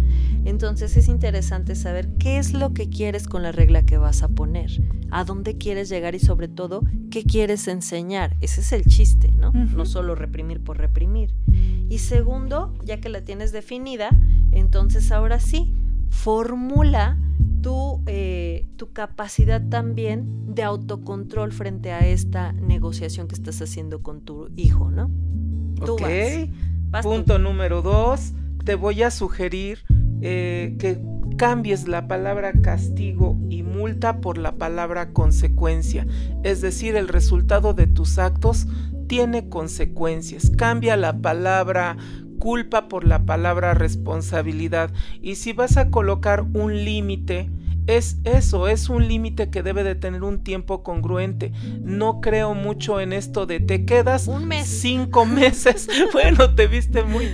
Entonces 0.45 0.97
es 0.97 1.09
interesante 1.09 1.75
saber 1.75 2.09
qué 2.19 2.39
es 2.39 2.55
lo 2.55 2.73
que 2.73 2.89
quieres 2.89 3.27
con 3.27 3.43
la 3.43 3.53
regla 3.53 3.85
que 3.85 3.99
vas 3.99 4.23
a 4.23 4.29
poner, 4.29 4.71
a 5.11 5.25
dónde 5.25 5.57
quieres 5.59 5.89
llegar 5.91 6.15
y 6.15 6.19
sobre 6.19 6.49
todo 6.49 6.83
qué 7.11 7.25
quieres 7.25 7.69
enseñar. 7.69 8.37
Ese 8.41 8.61
es 8.61 8.73
el 8.73 8.85
chiste, 8.85 9.31
¿no? 9.37 9.53
No 9.53 9.87
solo 9.87 10.15
reprimir 10.15 10.61
por 10.61 10.79
reprimir. 10.79 11.35
Y 11.89 11.99
segundo, 11.99 12.75
ya 12.85 13.01
que 13.01 13.09
la 13.09 13.23
tienes 13.23 13.53
definida, 13.53 14.11
entonces 14.53 15.13
ahora 15.13 15.41
sí, 15.41 15.73
formula 16.09 17.19
tu, 17.63 18.03
eh, 18.07 18.67
tu 18.77 18.93
capacidad 18.93 19.63
también 19.69 20.55
de 20.55 20.63
autocontrol 20.63 21.53
frente 21.53 21.93
a 21.93 22.07
esta 22.07 22.53
negociación 22.53 23.29
que 23.29 23.35
estás 23.35 23.61
haciendo 23.63 24.03
con 24.03 24.21
tu 24.21 24.49
hijo, 24.57 24.91
¿no? 24.91 25.11
ok. 25.81 26.03
Punto 27.03 27.39
número 27.39 27.83
dos, 27.83 28.35
te 28.65 28.77
voy 28.77 29.03
a 29.03 29.11
sugerir 29.11 29.81
eh, 30.21 30.77
que 30.79 31.01
cambies 31.37 31.89
la 31.89 32.07
palabra 32.07 32.53
castigo 32.53 33.37
y 33.51 33.64
por 34.21 34.39
la 34.39 34.57
palabra 34.57 35.13
consecuencia, 35.13 36.07
es 36.43 36.61
decir, 36.61 36.97
el 36.97 37.09
resultado 37.09 37.75
de 37.75 37.87
tus 37.87 38.19
actos 38.19 38.67
tiene 39.07 39.49
consecuencias. 39.49 40.51
Cambia 40.51 40.97
la 40.97 41.19
palabra 41.19 41.97
culpa 42.39 42.89
por 42.89 43.05
la 43.05 43.25
palabra 43.25 43.75
responsabilidad 43.75 44.91
y 45.21 45.37
si 45.37 45.53
vas 45.53 45.77
a 45.77 45.91
colocar 45.91 46.43
un 46.55 46.85
límite, 46.85 47.51
es 47.87 48.17
eso, 48.25 48.69
es 48.69 48.89
un 48.89 49.07
límite 49.09 49.51
que 49.51 49.63
debe 49.63 49.85
de 49.85 49.95
tener 49.95 50.23
un 50.23 50.43
tiempo 50.43 50.83
congruente. 50.83 51.53
No 51.83 52.21
creo 52.21 52.55
mucho 52.55 53.01
en 53.01 53.13
esto 53.13 53.47
de 53.47 53.61
te 53.61 53.85
quedas 53.85 54.27
un 54.27 54.47
mes. 54.47 54.67
cinco 54.67 55.27
meses. 55.27 55.89
bueno, 56.13 56.55
te 56.55 56.67
viste 56.67 57.03
muy... 57.03 57.29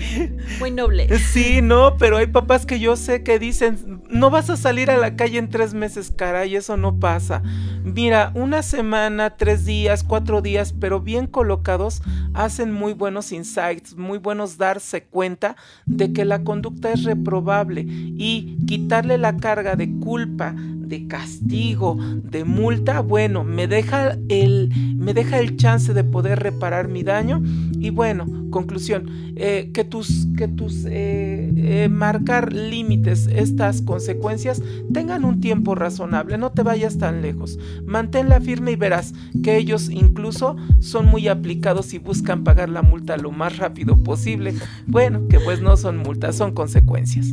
Muy 0.58 0.70
noble. 0.70 1.08
Sí, 1.18 1.60
no, 1.62 1.96
pero 1.98 2.16
hay 2.16 2.26
papás 2.26 2.66
que 2.66 2.80
yo 2.80 2.96
sé 2.96 3.22
que 3.22 3.38
dicen, 3.38 4.02
no 4.08 4.30
vas 4.30 4.50
a 4.50 4.56
salir 4.56 4.90
a 4.90 4.96
la 4.96 5.14
calle 5.16 5.38
en 5.38 5.48
tres 5.48 5.74
meses, 5.74 6.12
caray, 6.14 6.56
eso 6.56 6.76
no 6.76 6.98
pasa. 6.98 7.42
Mira, 7.84 8.32
una 8.34 8.62
semana, 8.62 9.36
tres 9.36 9.64
días, 9.64 10.02
cuatro 10.02 10.42
días, 10.42 10.72
pero 10.72 11.00
bien 11.00 11.26
colocados, 11.26 12.02
hacen 12.34 12.72
muy 12.72 12.92
buenos 12.92 13.32
insights, 13.32 13.96
muy 13.96 14.18
buenos 14.18 14.58
darse 14.58 15.04
cuenta 15.04 15.56
de 15.86 16.12
que 16.12 16.24
la 16.24 16.42
conducta 16.42 16.92
es 16.92 17.04
reprobable 17.04 17.84
y 17.86 18.58
quitarle 18.66 19.16
la 19.16 19.36
carga 19.36 19.76
de 19.76 19.90
culpa 20.00 20.39
de 20.48 21.06
castigo, 21.06 21.96
de 22.00 22.44
multa, 22.44 23.00
bueno, 23.00 23.44
me 23.44 23.66
deja 23.66 24.16
el, 24.28 24.72
me 24.96 25.14
deja 25.14 25.38
el 25.38 25.56
chance 25.56 25.94
de 25.94 26.04
poder 26.04 26.40
reparar 26.40 26.88
mi 26.88 27.02
daño. 27.02 27.42
Y 27.78 27.90
bueno, 27.90 28.26
conclusión, 28.50 29.08
eh, 29.36 29.70
que 29.72 29.84
tus, 29.84 30.26
que 30.36 30.48
tus 30.48 30.84
eh, 30.84 31.50
eh, 31.56 31.88
marcar 31.88 32.52
límites, 32.52 33.26
estas 33.26 33.80
consecuencias, 33.80 34.62
tengan 34.92 35.24
un 35.24 35.40
tiempo 35.40 35.74
razonable, 35.74 36.36
no 36.36 36.50
te 36.50 36.62
vayas 36.62 36.98
tan 36.98 37.22
lejos. 37.22 37.58
Manténla 37.86 38.40
firme 38.40 38.72
y 38.72 38.76
verás 38.76 39.14
que 39.42 39.56
ellos 39.56 39.88
incluso 39.88 40.56
son 40.80 41.06
muy 41.06 41.28
aplicados 41.28 41.94
y 41.94 41.98
buscan 41.98 42.44
pagar 42.44 42.68
la 42.68 42.82
multa 42.82 43.16
lo 43.16 43.30
más 43.30 43.56
rápido 43.56 44.02
posible. 44.02 44.54
Bueno, 44.86 45.28
que 45.28 45.40
pues 45.40 45.62
no 45.62 45.76
son 45.76 45.98
multas, 45.98 46.36
son 46.36 46.52
consecuencias. 46.52 47.32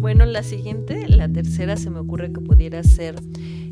Bueno, 0.00 0.24
la 0.26 0.42
siguiente, 0.42 1.08
la 1.08 1.28
tercera, 1.28 1.76
se 1.76 1.90
me 1.90 1.98
ocurre 1.98 2.32
que 2.32 2.40
pudiera 2.40 2.82
ser 2.82 3.16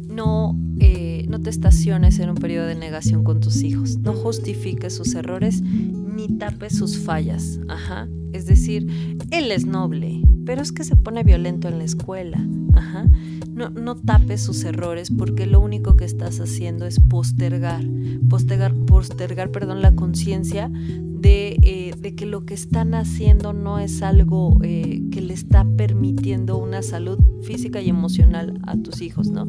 no, 0.08 0.58
eh, 0.78 1.26
no 1.28 1.40
te 1.40 1.50
estaciones 1.50 2.18
en 2.18 2.30
un 2.30 2.36
periodo 2.36 2.66
de 2.66 2.74
negación 2.74 3.22
con 3.22 3.40
tus 3.40 3.62
hijos, 3.62 3.98
no 3.98 4.12
justifiques 4.12 4.94
sus 4.94 5.14
errores 5.14 5.62
ni 5.62 6.28
tapes 6.28 6.76
sus 6.76 6.98
fallas. 6.98 7.60
Ajá. 7.68 8.08
Es 8.32 8.46
decir, 8.46 8.86
él 9.30 9.52
es 9.52 9.66
noble, 9.66 10.22
pero 10.44 10.62
es 10.62 10.72
que 10.72 10.84
se 10.84 10.96
pone 10.96 11.22
violento 11.22 11.68
en 11.68 11.78
la 11.78 11.84
escuela. 11.84 12.44
Ajá. 12.72 13.06
No, 13.52 13.70
no 13.70 13.96
tapes 13.96 14.42
sus 14.42 14.64
errores 14.64 15.10
porque 15.10 15.46
lo 15.46 15.60
único 15.60 15.96
que 15.96 16.04
estás 16.04 16.40
haciendo 16.40 16.86
es 16.86 17.00
postergar, 17.00 17.84
postergar, 18.28 18.74
postergar 18.74 19.50
perdón, 19.50 19.80
la 19.80 19.94
conciencia 19.94 20.70
eh, 21.28 21.94
de, 21.96 22.14
que 22.14 22.26
lo 22.26 22.44
que 22.44 22.54
están 22.54 22.94
haciendo 22.94 23.52
no 23.52 23.78
es 23.78 24.02
algo 24.02 24.58
eh, 24.62 25.02
que 25.10 25.20
le 25.20 25.34
está 25.34 25.66
permitiendo 25.76 26.56
una 26.56 26.82
salud 26.82 27.18
física 27.42 27.80
y 27.80 27.88
emocional 27.88 28.60
a 28.66 28.76
tus 28.76 29.00
hijos, 29.00 29.28
¿no? 29.28 29.48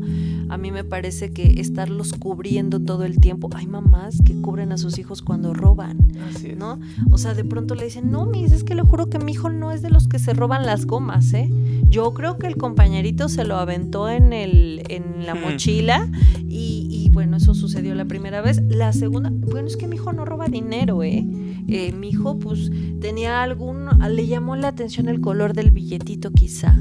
A 0.49 0.57
mí 0.57 0.71
me 0.71 0.83
parece 0.83 1.31
que 1.31 1.59
estarlos 1.59 2.13
cubriendo 2.13 2.79
todo 2.79 3.03
el 3.05 3.19
tiempo, 3.19 3.49
hay 3.55 3.67
mamás 3.67 4.21
que 4.23 4.39
cubren 4.41 4.71
a 4.71 4.77
sus 4.77 4.97
hijos 4.97 5.21
cuando 5.21 5.53
roban, 5.53 5.97
¿no? 6.57 6.79
O 7.11 7.17
sea, 7.17 7.33
de 7.33 7.43
pronto 7.43 7.75
le 7.75 7.85
dicen, 7.85 8.11
no, 8.11 8.25
mis, 8.25 8.51
es 8.51 8.63
que 8.63 8.75
le 8.75 8.81
juro 8.83 9.09
que 9.09 9.19
mi 9.19 9.33
hijo 9.33 9.49
no 9.49 9.71
es 9.71 9.81
de 9.81 9.89
los 9.89 10.07
que 10.07 10.19
se 10.19 10.33
roban 10.33 10.65
las 10.65 10.85
gomas, 10.85 11.33
¿eh? 11.33 11.49
Yo 11.89 12.13
creo 12.13 12.37
que 12.37 12.47
el 12.47 12.57
compañerito 12.57 13.29
se 13.29 13.45
lo 13.45 13.55
aventó 13.55 14.09
en, 14.09 14.33
el, 14.33 14.83
en 14.89 15.25
la 15.25 15.35
mochila 15.35 16.09
y, 16.47 16.87
y 16.89 17.09
bueno, 17.09 17.37
eso 17.37 17.53
sucedió 17.53 17.95
la 17.95 18.05
primera 18.05 18.41
vez. 18.41 18.61
La 18.67 18.93
segunda, 18.93 19.31
bueno, 19.31 19.67
es 19.67 19.77
que 19.77 19.87
mi 19.87 19.95
hijo 19.95 20.13
no 20.13 20.25
roba 20.25 20.47
dinero, 20.47 21.03
¿eh? 21.03 21.25
Eh, 21.67 21.91
mi 21.91 22.09
hijo 22.09 22.39
pues 22.39 22.71
tenía 23.01 23.43
algún, 23.43 23.89
le 24.09 24.27
llamó 24.27 24.55
la 24.55 24.69
atención 24.69 25.09
el 25.09 25.21
color 25.21 25.53
del 25.53 25.71
billetito 25.71 26.31
quizá. 26.31 26.77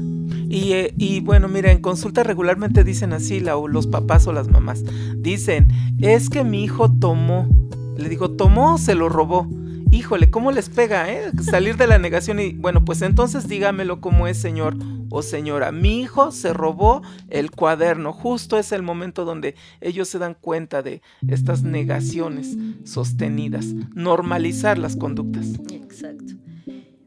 Y, 0.49 0.71
eh, 0.73 0.93
y, 0.97 1.19
bueno, 1.19 1.49
mira, 1.49 1.71
en 1.71 1.81
consulta 1.81 2.23
regularmente 2.23 2.83
dicen 2.83 3.11
así, 3.11 3.39
la, 3.39 3.55
los 3.67 3.87
papás 3.87 4.27
o 4.27 4.33
las 4.33 4.49
mamás. 4.49 4.83
Dicen, 5.17 5.67
es 5.99 6.29
que 6.29 6.43
mi 6.43 6.63
hijo 6.63 6.89
tomó. 6.89 7.49
Le 7.97 8.07
digo, 8.07 8.31
¿tomó 8.31 8.75
o 8.75 8.77
se 8.77 8.95
lo 8.95 9.09
robó? 9.09 9.49
Híjole, 9.91 10.29
¿cómo 10.29 10.51
les 10.51 10.69
pega, 10.69 11.11
eh? 11.11 11.31
Salir 11.41 11.75
de 11.75 11.87
la 11.87 11.97
negación 11.97 12.39
y, 12.39 12.53
bueno, 12.53 12.85
pues 12.85 13.01
entonces 13.01 13.47
dígamelo 13.47 13.99
cómo 13.99 14.27
es, 14.27 14.37
señor 14.37 14.77
o 15.09 15.21
señora, 15.21 15.71
mi 15.71 16.01
hijo 16.01 16.31
se 16.31 16.53
robó 16.53 17.01
el 17.29 17.51
cuaderno. 17.51 18.13
Justo 18.13 18.57
es 18.57 18.71
el 18.71 18.83
momento 18.83 19.25
donde 19.25 19.55
ellos 19.81 20.07
se 20.07 20.19
dan 20.19 20.35
cuenta 20.39 20.81
de 20.81 21.01
estas 21.27 21.63
negaciones 21.63 22.57
sostenidas. 22.83 23.73
Normalizar 23.93 24.77
las 24.77 24.95
conductas. 24.95 25.47
Exacto. 25.71 26.33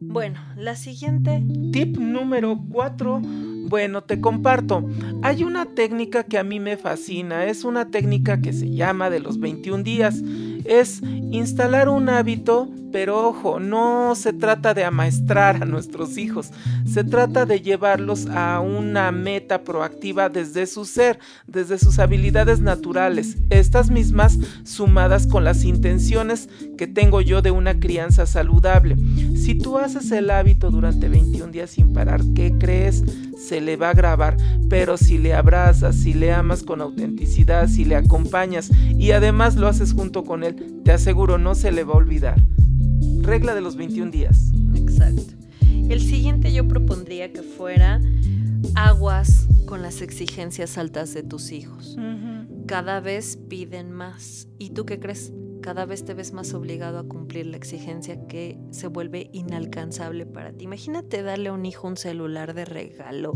Bueno, 0.02 0.40
la 0.56 0.76
siguiente. 0.76 1.42
Tip 1.72 1.98
número 1.98 2.58
4. 2.70 3.20
Bueno, 3.68 4.02
te 4.02 4.20
comparto. 4.20 4.88
Hay 5.22 5.44
una 5.44 5.66
técnica 5.66 6.24
que 6.24 6.38
a 6.38 6.42
mí 6.42 6.58
me 6.58 6.76
fascina. 6.76 7.44
Es 7.44 7.64
una 7.64 7.90
técnica 7.90 8.40
que 8.40 8.52
se 8.52 8.70
llama 8.70 9.10
de 9.10 9.20
los 9.20 9.38
21 9.38 9.84
días. 9.84 10.22
Es 10.64 11.02
instalar 11.02 11.88
un 11.88 12.08
hábito 12.08 12.70
pero 12.92 13.28
ojo, 13.28 13.60
no 13.60 14.14
se 14.14 14.32
trata 14.32 14.74
de 14.74 14.84
amaestrar 14.84 15.62
a 15.62 15.66
nuestros 15.66 16.18
hijos, 16.18 16.50
se 16.86 17.04
trata 17.04 17.46
de 17.46 17.60
llevarlos 17.60 18.26
a 18.26 18.60
una 18.60 19.12
meta 19.12 19.62
proactiva 19.62 20.28
desde 20.28 20.66
su 20.66 20.84
ser, 20.84 21.18
desde 21.46 21.78
sus 21.78 21.98
habilidades 21.98 22.60
naturales, 22.60 23.36
estas 23.50 23.90
mismas 23.90 24.38
sumadas 24.64 25.26
con 25.26 25.44
las 25.44 25.64
intenciones 25.64 26.48
que 26.76 26.86
tengo 26.86 27.20
yo 27.20 27.42
de 27.42 27.50
una 27.50 27.78
crianza 27.78 28.26
saludable. 28.26 28.96
Si 29.36 29.54
tú 29.54 29.78
haces 29.78 30.10
el 30.10 30.30
hábito 30.30 30.70
durante 30.70 31.08
21 31.08 31.52
días 31.52 31.70
sin 31.70 31.92
parar, 31.92 32.20
¿qué 32.34 32.54
crees? 32.58 33.04
Se 33.36 33.60
le 33.60 33.76
va 33.76 33.90
a 33.90 33.94
grabar, 33.94 34.36
pero 34.68 34.96
si 34.96 35.18
le 35.18 35.34
abrazas, 35.34 35.96
si 35.96 36.14
le 36.14 36.32
amas 36.32 36.62
con 36.62 36.80
autenticidad, 36.80 37.68
si 37.68 37.84
le 37.84 37.96
acompañas 37.96 38.70
y 38.96 39.12
además 39.12 39.56
lo 39.56 39.66
haces 39.68 39.92
junto 39.92 40.24
con 40.24 40.44
él, 40.44 40.80
te 40.84 40.92
aseguro 40.92 41.38
no 41.38 41.54
se 41.54 41.72
le 41.72 41.84
va 41.84 41.94
a 41.94 41.98
olvidar 41.98 42.36
regla 43.22 43.54
de 43.54 43.60
los 43.60 43.76
21 43.76 44.10
días. 44.10 44.52
Exacto. 44.74 45.34
El 45.88 46.00
siguiente 46.00 46.52
yo 46.52 46.66
propondría 46.66 47.32
que 47.32 47.42
fuera 47.42 48.00
aguas 48.74 49.46
con 49.66 49.82
las 49.82 50.02
exigencias 50.02 50.78
altas 50.78 51.14
de 51.14 51.22
tus 51.22 51.52
hijos. 51.52 51.96
Cada 52.66 53.00
vez 53.00 53.38
piden 53.48 53.92
más. 53.92 54.48
¿Y 54.58 54.70
tú 54.70 54.86
qué 54.86 55.00
crees? 55.00 55.32
Cada 55.60 55.84
vez 55.84 56.04
te 56.04 56.14
ves 56.14 56.32
más 56.32 56.54
obligado 56.54 56.98
a 56.98 57.04
cumplir 57.04 57.46
la 57.46 57.56
exigencia 57.56 58.26
que 58.26 58.58
se 58.70 58.88
vuelve 58.88 59.30
inalcanzable 59.32 60.26
para 60.26 60.52
ti. 60.52 60.64
Imagínate 60.64 61.22
darle 61.22 61.50
a 61.50 61.52
un 61.52 61.66
hijo 61.66 61.88
un 61.88 61.96
celular 61.96 62.54
de 62.54 62.64
regalo. 62.64 63.32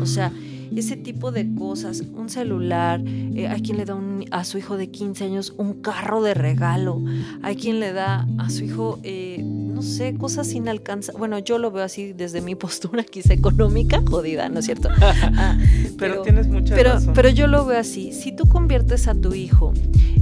O 0.00 0.06
sea, 0.06 0.32
ese 0.74 0.96
tipo 0.96 1.32
de 1.32 1.54
cosas, 1.54 2.00
un 2.00 2.28
celular, 2.28 3.02
eh, 3.06 3.48
hay 3.48 3.62
quien 3.62 3.78
le 3.78 3.84
da 3.84 3.98
a 4.30 4.44
su 4.44 4.58
hijo 4.58 4.76
de 4.76 4.90
15 4.90 5.24
años 5.24 5.54
un 5.56 5.80
carro 5.80 6.22
de 6.22 6.34
regalo, 6.34 7.00
hay 7.42 7.56
quien 7.56 7.80
le 7.80 7.92
da 7.92 8.26
a 8.38 8.50
su 8.50 8.64
hijo, 8.64 8.98
eh, 9.02 9.42
no 9.78 9.82
sé, 9.82 10.14
cosas 10.14 10.52
inalcanzables. 10.54 11.20
Bueno, 11.20 11.38
yo 11.38 11.56
lo 11.56 11.70
veo 11.70 11.84
así 11.84 12.12
desde 12.12 12.40
mi 12.40 12.54
postura 12.56 13.04
quizá 13.04 13.32
económica, 13.32 14.02
jodida, 14.04 14.48
¿no 14.48 14.58
es 14.58 14.66
cierto? 14.66 14.88
Ah, 15.40 15.56
pero, 15.98 16.22
tienes 16.22 16.48
mucha 16.48 16.74
pero, 16.74 16.94
razón. 16.94 17.12
Pero 17.14 17.28
yo 17.28 17.46
lo 17.46 17.64
veo 17.64 17.78
así, 17.78 18.12
si 18.12 18.34
tú 18.34 18.48
conviertes 18.48 19.06
a 19.06 19.14
tu 19.14 19.34
hijo 19.34 19.72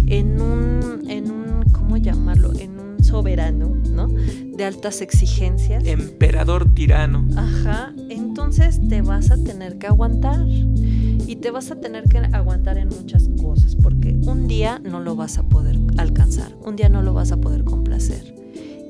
en 0.07 0.41
un, 0.41 1.09
en 1.09 1.31
un, 1.31 1.63
¿cómo 1.73 1.97
llamarlo? 1.97 2.53
En 2.59 2.79
un 2.79 3.03
soberano, 3.03 3.69
¿no? 3.91 4.09
De 4.09 4.65
altas 4.65 5.01
exigencias. 5.01 5.85
Emperador 5.87 6.73
tirano. 6.75 7.27
Ajá, 7.37 7.95
entonces 8.11 8.81
te 8.89 9.01
vas 9.01 9.31
a 9.31 9.43
tener 9.43 9.79
que 9.79 9.87
aguantar. 9.87 10.45
Y 10.47 11.37
te 11.37 11.51
vas 11.51 11.71
a 11.71 11.77
tener 11.77 12.05
que 12.05 12.19
aguantar 12.19 12.79
en 12.79 12.89
muchas 12.89 13.29
cosas, 13.41 13.75
porque 13.77 14.17
un 14.23 14.47
día 14.49 14.81
no 14.85 15.01
lo 15.01 15.17
vas 15.17 15.39
a 15.39 15.45
poder 15.45 15.79
alcanzar, 15.97 16.55
un 16.65 16.77
día 16.77 16.89
no 16.89 17.03
lo 17.03 17.15
vas 17.15 17.33
a 17.33 17.39
poder 17.39 17.65
complacer. 17.65 18.46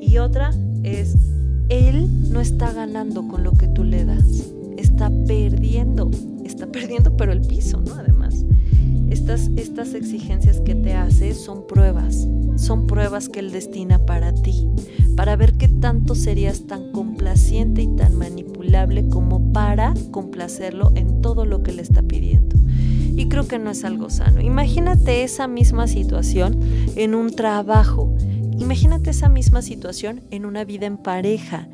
Y 0.06 0.18
otra 0.18 0.52
es, 0.84 1.16
él 1.68 2.30
no 2.30 2.40
está 2.40 2.72
ganando 2.72 3.26
con 3.26 3.42
lo 3.42 3.52
que 3.52 3.66
tú 3.66 3.82
le 3.82 4.04
das, 4.04 4.52
está 4.76 5.10
perdiendo, 5.26 6.10
está 6.44 6.66
perdiendo 6.72 7.16
pero 7.16 7.32
el 7.32 7.40
piso, 7.40 7.80
¿no? 7.80 7.94
Además. 7.94 8.44
Estas, 9.10 9.50
estas 9.56 9.94
exigencias 9.94 10.60
que 10.60 10.74
te 10.74 10.94
hace 10.94 11.34
son 11.34 11.66
pruebas, 11.66 12.26
son 12.56 12.86
pruebas 12.86 13.28
que 13.28 13.40
Él 13.40 13.50
destina 13.50 13.98
para 13.98 14.32
ti, 14.32 14.68
para 15.16 15.36
ver 15.36 15.54
qué 15.54 15.68
tanto 15.68 16.14
serías 16.14 16.66
tan 16.66 16.92
complaciente 16.92 17.82
y 17.82 17.88
tan 17.88 18.16
manipulable 18.16 19.08
como 19.08 19.52
para 19.52 19.94
complacerlo 20.10 20.92
en 20.94 21.20
todo 21.20 21.46
lo 21.46 21.62
que 21.62 21.72
le 21.72 21.82
está 21.82 22.02
pidiendo. 22.02 22.56
Y 23.16 23.28
creo 23.28 23.48
que 23.48 23.58
no 23.58 23.70
es 23.70 23.84
algo 23.84 24.10
sano. 24.10 24.40
Imagínate 24.40 25.22
esa 25.22 25.48
misma 25.48 25.88
situación 25.88 26.60
en 26.96 27.14
un 27.14 27.34
trabajo. 27.34 28.14
Imagínate 28.58 29.10
esa 29.10 29.28
misma 29.28 29.62
situación 29.62 30.24
en 30.30 30.46
una 30.46 30.64
vida 30.64 30.86
en 30.86 30.98
pareja. 30.98 31.68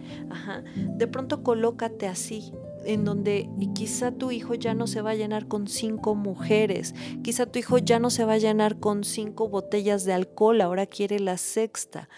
De 0.77 1.07
pronto 1.07 1.43
colócate 1.43 2.09
así, 2.09 2.53
en 2.85 3.05
donde 3.05 3.49
quizá 3.75 4.11
tu 4.11 4.31
hijo 4.31 4.55
ya 4.55 4.75
no 4.75 4.87
se 4.87 5.01
va 5.01 5.11
a 5.11 5.15
llenar 5.15 5.47
con 5.47 5.69
cinco 5.69 6.15
mujeres, 6.15 6.95
quizá 7.23 7.47
tu 7.47 7.59
hijo 7.59 7.79
ya 7.79 7.99
no 7.99 8.11
se 8.11 8.25
va 8.25 8.35
a 8.35 8.39
llenar 8.39 8.81
con 8.81 9.05
cinco 9.05 9.49
botellas 9.49 10.05
de 10.05 10.13
alcohol, 10.13 10.61
ahora 10.61 10.87
quiere 10.87 11.21
la 11.21 11.39
sexta. 11.39 12.09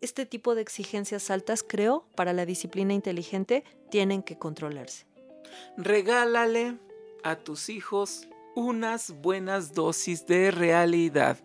Este 0.00 0.26
tipo 0.26 0.54
de 0.54 0.60
exigencias 0.62 1.30
altas, 1.30 1.64
creo, 1.66 2.06
para 2.14 2.32
la 2.32 2.44
disciplina 2.46 2.92
inteligente, 2.92 3.64
tienen 3.90 4.22
que 4.22 4.36
controlarse. 4.36 5.06
Regálale 5.76 6.78
a 7.22 7.36
tus 7.36 7.68
hijos 7.68 8.28
unas 8.56 9.10
buenas 9.22 9.72
dosis 9.72 10.26
de 10.26 10.50
realidad. 10.50 11.38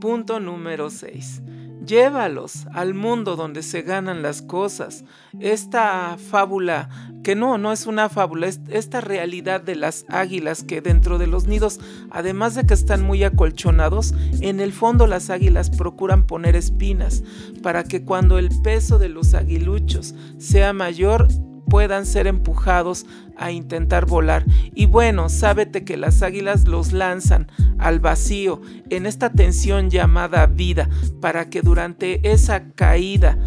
Punto 0.00 0.40
número 0.40 0.90
6. 0.90 1.42
Llévalos 1.84 2.66
al 2.74 2.94
mundo 2.94 3.36
donde 3.36 3.62
se 3.62 3.82
ganan 3.82 4.22
las 4.22 4.42
cosas. 4.42 5.04
Esta 5.38 6.16
fábula, 6.18 6.88
que 7.24 7.34
no, 7.34 7.58
no 7.58 7.72
es 7.72 7.86
una 7.86 8.08
fábula, 8.08 8.48
es 8.48 8.60
esta 8.68 9.00
realidad 9.00 9.62
de 9.62 9.76
las 9.76 10.04
águilas 10.08 10.62
que 10.62 10.82
dentro 10.82 11.18
de 11.18 11.26
los 11.26 11.46
nidos, 11.46 11.80
además 12.10 12.54
de 12.54 12.66
que 12.66 12.74
están 12.74 13.02
muy 13.02 13.24
acolchonados, 13.24 14.14
en 14.40 14.60
el 14.60 14.72
fondo 14.72 15.06
las 15.06 15.30
águilas 15.30 15.70
procuran 15.70 16.26
poner 16.26 16.54
espinas 16.54 17.22
para 17.62 17.84
que 17.84 18.04
cuando 18.04 18.38
el 18.38 18.50
peso 18.62 18.98
de 18.98 19.08
los 19.08 19.32
aguiluchos 19.34 20.14
sea 20.38 20.72
mayor, 20.74 21.28
puedan 21.70 22.04
ser 22.04 22.26
empujados 22.26 23.06
a 23.38 23.50
intentar 23.50 24.04
volar. 24.04 24.44
Y 24.74 24.84
bueno, 24.84 25.30
sábete 25.30 25.84
que 25.84 25.96
las 25.96 26.20
águilas 26.20 26.68
los 26.68 26.92
lanzan 26.92 27.50
al 27.78 28.00
vacío 28.00 28.60
en 28.90 29.06
esta 29.06 29.30
tensión 29.30 29.88
llamada 29.88 30.46
vida, 30.46 30.90
para 31.22 31.48
que 31.48 31.62
durante 31.62 32.30
esa 32.30 32.72
caída, 32.72 33.38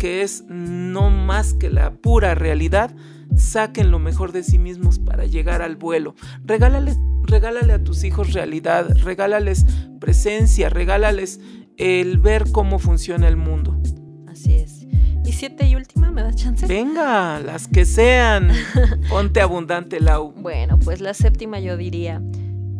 que 0.00 0.22
es 0.22 0.44
no 0.48 1.10
más 1.10 1.52
que 1.52 1.68
la 1.68 1.92
pura 1.92 2.34
realidad, 2.34 2.94
saquen 3.36 3.90
lo 3.90 3.98
mejor 3.98 4.32
de 4.32 4.42
sí 4.42 4.58
mismos 4.58 4.98
para 4.98 5.26
llegar 5.26 5.60
al 5.60 5.76
vuelo. 5.76 6.14
Regálale, 6.44 6.96
regálale 7.24 7.74
a 7.74 7.84
tus 7.84 8.04
hijos 8.04 8.32
realidad, 8.32 8.88
regálales 9.02 9.66
presencia, 10.00 10.68
regálales 10.68 11.40
el 11.76 12.18
ver 12.18 12.50
cómo 12.52 12.78
funciona 12.78 13.28
el 13.28 13.36
mundo. 13.36 13.80
Así 14.28 14.54
es. 14.54 14.81
¿Y 15.24 15.32
siete 15.32 15.66
y 15.66 15.76
última? 15.76 16.10
¿Me 16.10 16.22
das 16.22 16.36
chance? 16.36 16.66
Venga, 16.66 17.40
las 17.40 17.68
que 17.68 17.84
sean. 17.84 18.50
Ponte 19.08 19.40
abundante, 19.40 20.00
Lau. 20.00 20.32
Bueno, 20.32 20.78
pues 20.78 21.00
la 21.00 21.14
séptima 21.14 21.60
yo 21.60 21.76
diría, 21.76 22.20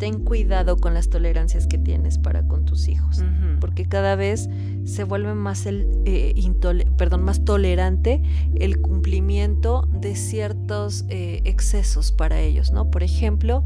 ten 0.02 0.18
cuidado 0.18 0.78
con 0.78 0.94
las 0.94 1.10
tolerancias 1.10 1.68
que 1.68 1.78
tienes 1.78 2.18
para 2.18 2.42
con 2.48 2.64
tus 2.64 2.88
hijos, 2.88 3.22
porque 3.60 3.86
cada 3.86 4.16
vez 4.16 4.50
se 4.82 5.04
vuelve 5.04 5.32
más 5.32 5.64
el 5.64 5.86
eh, 6.06 6.34
perdón, 6.96 7.22
más 7.22 7.44
tolerante 7.44 8.20
el 8.56 8.80
cumplimiento 8.80 9.88
de 9.92 10.16
ciertos 10.16 11.04
eh, 11.08 11.42
excesos 11.44 12.10
para 12.10 12.40
ellos, 12.40 12.72
¿no? 12.72 12.90
Por 12.90 13.04
ejemplo, 13.04 13.62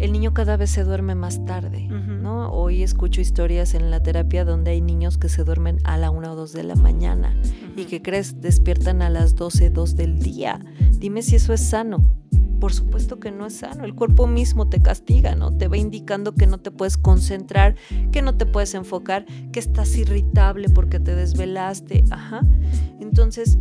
el 0.00 0.10
niño 0.10 0.34
cada 0.34 0.56
vez 0.56 0.70
se 0.70 0.82
duerme 0.82 1.14
más 1.14 1.44
tarde, 1.44 1.86
¿no? 1.86 2.50
Hoy 2.50 2.82
escucho 2.82 3.20
historias 3.20 3.74
en 3.74 3.92
la 3.92 4.02
terapia 4.02 4.44
donde 4.44 4.72
hay 4.72 4.80
niños 4.80 5.16
que 5.16 5.28
se 5.28 5.44
duermen 5.44 5.78
a 5.84 5.96
la 5.96 6.10
una 6.10 6.32
o 6.32 6.34
dos 6.34 6.52
de 6.52 6.64
la 6.64 6.74
mañana 6.74 7.36
y 7.76 7.84
que 7.84 8.02
crees 8.02 8.40
despiertan 8.40 9.00
a 9.00 9.10
las 9.10 9.36
12, 9.36 9.70
2 9.70 9.94
del 9.94 10.18
día. 10.18 10.58
Dime 10.98 11.22
si 11.22 11.36
eso 11.36 11.52
es 11.52 11.60
sano. 11.60 11.98
Por 12.60 12.72
supuesto 12.72 13.20
que 13.20 13.30
no 13.30 13.46
es 13.46 13.56
sano. 13.56 13.84
El 13.84 13.94
cuerpo 13.94 14.26
mismo 14.26 14.68
te 14.68 14.82
castiga, 14.82 15.34
¿no? 15.34 15.56
Te 15.56 15.68
va 15.68 15.76
indicando 15.76 16.34
que 16.34 16.46
no 16.46 16.58
te 16.58 16.70
puedes 16.70 16.96
concentrar, 16.96 17.76
que 18.12 18.22
no 18.22 18.36
te 18.36 18.46
puedes 18.46 18.74
enfocar, 18.74 19.26
que 19.52 19.60
estás 19.60 19.96
irritable 19.96 20.68
porque 20.68 20.98
te 20.98 21.14
desvelaste. 21.14 22.04
Ajá. 22.10 22.40
Entonces, 23.00 23.58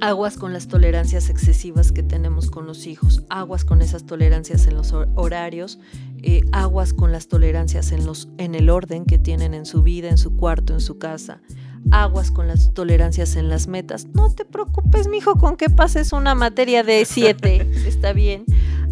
aguas 0.00 0.36
con 0.36 0.52
las 0.52 0.66
tolerancias 0.66 1.28
excesivas 1.28 1.92
que 1.92 2.02
tenemos 2.02 2.50
con 2.50 2.66
los 2.66 2.86
hijos, 2.86 3.22
aguas 3.28 3.64
con 3.64 3.82
esas 3.82 4.04
tolerancias 4.06 4.66
en 4.66 4.74
los 4.74 4.92
horarios, 4.92 5.78
eh, 6.22 6.42
aguas 6.52 6.94
con 6.94 7.12
las 7.12 7.28
tolerancias 7.28 7.92
en, 7.92 8.06
los, 8.06 8.28
en 8.38 8.54
el 8.54 8.70
orden 8.70 9.04
que 9.04 9.18
tienen 9.18 9.54
en 9.54 9.66
su 9.66 9.82
vida, 9.82 10.08
en 10.08 10.18
su 10.18 10.36
cuarto, 10.36 10.72
en 10.72 10.80
su 10.80 10.98
casa, 10.98 11.40
aguas 11.90 12.30
con 12.30 12.48
las 12.48 12.72
tolerancias 12.72 13.36
en 13.36 13.48
las 13.48 13.66
metas. 13.66 14.06
No 14.14 14.32
te 14.32 14.44
preocupes, 14.44 15.08
mijo, 15.08 15.36
con 15.36 15.56
que 15.56 15.70
pases 15.70 16.12
una 16.12 16.34
materia 16.34 16.82
de 16.82 17.04
7, 17.04 17.70
está 17.86 18.12
bien. 18.12 18.44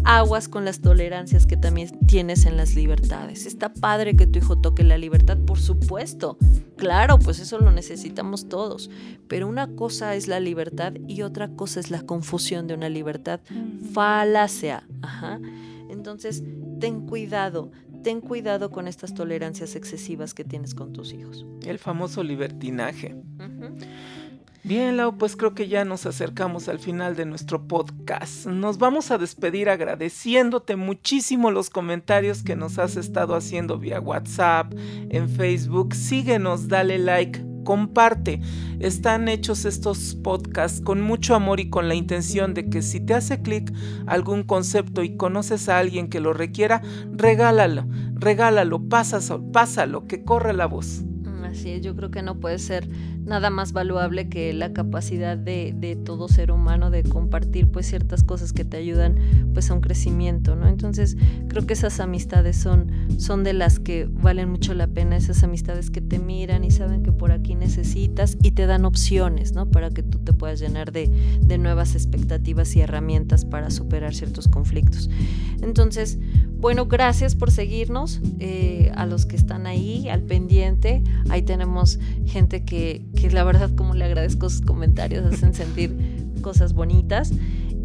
Aguas 0.05 0.47
con 0.47 0.63
las 0.63 0.79
tolerancias 0.79 1.45
que 1.45 1.57
también 1.57 1.89
tienes 2.07 2.45
en 2.45 2.55
las 2.55 2.73
libertades. 2.73 3.45
Está 3.45 3.73
padre 3.73 4.15
que 4.15 4.27
tu 4.27 4.39
hijo 4.39 4.57
toque 4.57 4.83
la 4.83 4.97
libertad, 4.97 5.37
por 5.37 5.59
supuesto, 5.59 6.37
Claro, 6.79 7.19
pues 7.19 7.39
eso 7.39 7.59
lo 7.59 7.71
necesitamos 7.71 8.47
todos, 8.47 8.89
pero 9.27 9.47
una 9.47 9.67
cosa 9.75 10.15
es 10.15 10.29
la 10.29 10.39
libertad 10.39 10.93
y 11.07 11.23
otra 11.23 11.49
cosa 11.49 11.81
es 11.81 11.91
la 11.91 12.01
confusión 12.03 12.67
de 12.67 12.73
una 12.73 12.87
libertad 12.87 13.41
falacia. 13.93 14.87
Ajá. 15.01 15.39
Entonces, 15.89 16.43
ten 16.79 17.05
cuidado, 17.05 17.71
ten 18.03 18.21
cuidado 18.21 18.71
con 18.71 18.87
estas 18.87 19.13
tolerancias 19.13 19.75
excesivas 19.75 20.33
que 20.33 20.43
tienes 20.43 20.75
con 20.75 20.93
tus 20.93 21.13
hijos. 21.13 21.45
El 21.65 21.79
famoso 21.79 22.23
libertinaje. 22.23 23.15
Bien, 24.63 24.97
Lau, 24.97 25.17
pues 25.17 25.37
creo 25.37 25.55
que 25.55 25.69
ya 25.69 25.85
nos 25.85 26.05
acercamos 26.05 26.67
al 26.67 26.79
final 26.79 27.15
de 27.15 27.25
nuestro 27.25 27.65
podcast. 27.67 28.45
Nos 28.45 28.77
vamos 28.77 29.09
a 29.09 29.17
despedir 29.17 29.69
agradeciéndote 29.69 30.75
muchísimo 30.75 31.49
los 31.49 31.69
comentarios 31.69 32.43
que 32.43 32.57
nos 32.57 32.77
has 32.77 32.97
estado 32.97 33.35
haciendo 33.35 33.77
vía 33.77 34.01
WhatsApp, 34.01 34.73
en 35.09 35.29
Facebook. 35.29 35.95
Síguenos, 35.95 36.67
dale 36.67 36.99
like, 36.99 37.48
comparte. 37.69 38.41
Están 38.79 39.27
hechos 39.27 39.63
estos 39.63 40.15
podcasts 40.15 40.81
con 40.81 41.01
mucho 41.01 41.35
amor 41.35 41.59
y 41.59 41.69
con 41.69 41.87
la 41.87 41.93
intención 41.93 42.55
de 42.55 42.67
que 42.67 42.81
si 42.81 42.99
te 42.99 43.13
hace 43.13 43.43
clic 43.43 43.71
algún 44.07 44.41
concepto 44.41 45.03
y 45.03 45.15
conoces 45.17 45.69
a 45.69 45.77
alguien 45.77 46.09
que 46.09 46.19
lo 46.19 46.33
requiera, 46.33 46.81
regálalo, 47.11 47.85
regálalo, 48.15 48.89
pásalo, 48.89 49.51
pásalo, 49.51 50.07
que 50.07 50.23
corre 50.23 50.53
la 50.53 50.65
voz. 50.65 51.03
Así 51.49 51.81
yo 51.81 51.95
creo 51.95 52.11
que 52.11 52.21
no 52.21 52.39
puede 52.39 52.59
ser 52.59 52.87
nada 53.25 53.49
más 53.49 53.73
valuable 53.73 54.29
que 54.29 54.53
la 54.53 54.73
capacidad 54.73 55.37
de, 55.37 55.73
de, 55.75 55.95
todo 55.95 56.27
ser 56.27 56.51
humano 56.51 56.89
de 56.89 57.03
compartir 57.03 57.67
pues 57.67 57.87
ciertas 57.87 58.23
cosas 58.23 58.53
que 58.53 58.65
te 58.65 58.77
ayudan 58.77 59.15
pues 59.53 59.69
a 59.69 59.73
un 59.73 59.81
crecimiento, 59.81 60.55
¿no? 60.55 60.67
Entonces 60.67 61.17
creo 61.47 61.65
que 61.65 61.73
esas 61.73 61.99
amistades 61.99 62.57
son, 62.57 62.91
son 63.17 63.43
de 63.43 63.53
las 63.53 63.79
que 63.79 64.07
valen 64.11 64.49
mucho 64.49 64.73
la 64.73 64.87
pena, 64.87 65.17
esas 65.17 65.43
amistades 65.43 65.91
que 65.91 66.01
te 66.01 66.19
miran 66.19 66.63
y 66.63 66.71
saben 66.71 67.03
que 67.03 67.11
por 67.11 67.31
aquí 67.31 67.55
necesitas 67.55 68.37
y 68.41 68.51
te 68.51 68.65
dan 68.65 68.85
opciones, 68.85 69.53
¿no? 69.53 69.69
Para 69.69 69.89
que 69.89 70.03
tú 70.03 70.19
te 70.19 70.33
puedas 70.33 70.59
llenar 70.59 70.91
de, 70.91 71.11
de 71.41 71.57
nuevas 71.57 71.95
expectativas 71.95 72.75
y 72.75 72.81
herramientas 72.81 73.45
para 73.45 73.69
superar 73.69 74.15
ciertos 74.15 74.47
conflictos. 74.47 75.09
Entonces, 75.61 76.17
bueno, 76.59 76.87
gracias 76.87 77.35
por 77.35 77.51
seguirnos, 77.51 78.19
eh, 78.39 78.91
a 78.95 79.05
los 79.05 79.25
que 79.25 79.37
están 79.37 79.65
ahí, 79.65 80.09
al 80.09 80.23
pendiente. 80.23 81.03
Ahí 81.39 81.45
tenemos 81.45 81.99
gente 82.25 82.65
que, 82.65 83.05
que 83.15 83.31
la 83.31 83.45
verdad 83.45 83.69
como 83.73 83.93
le 83.95 84.03
agradezco 84.03 84.49
sus 84.49 84.59
comentarios, 84.59 85.25
hacen 85.25 85.53
sentir 85.53 85.95
cosas 86.41 86.73
bonitas. 86.73 87.31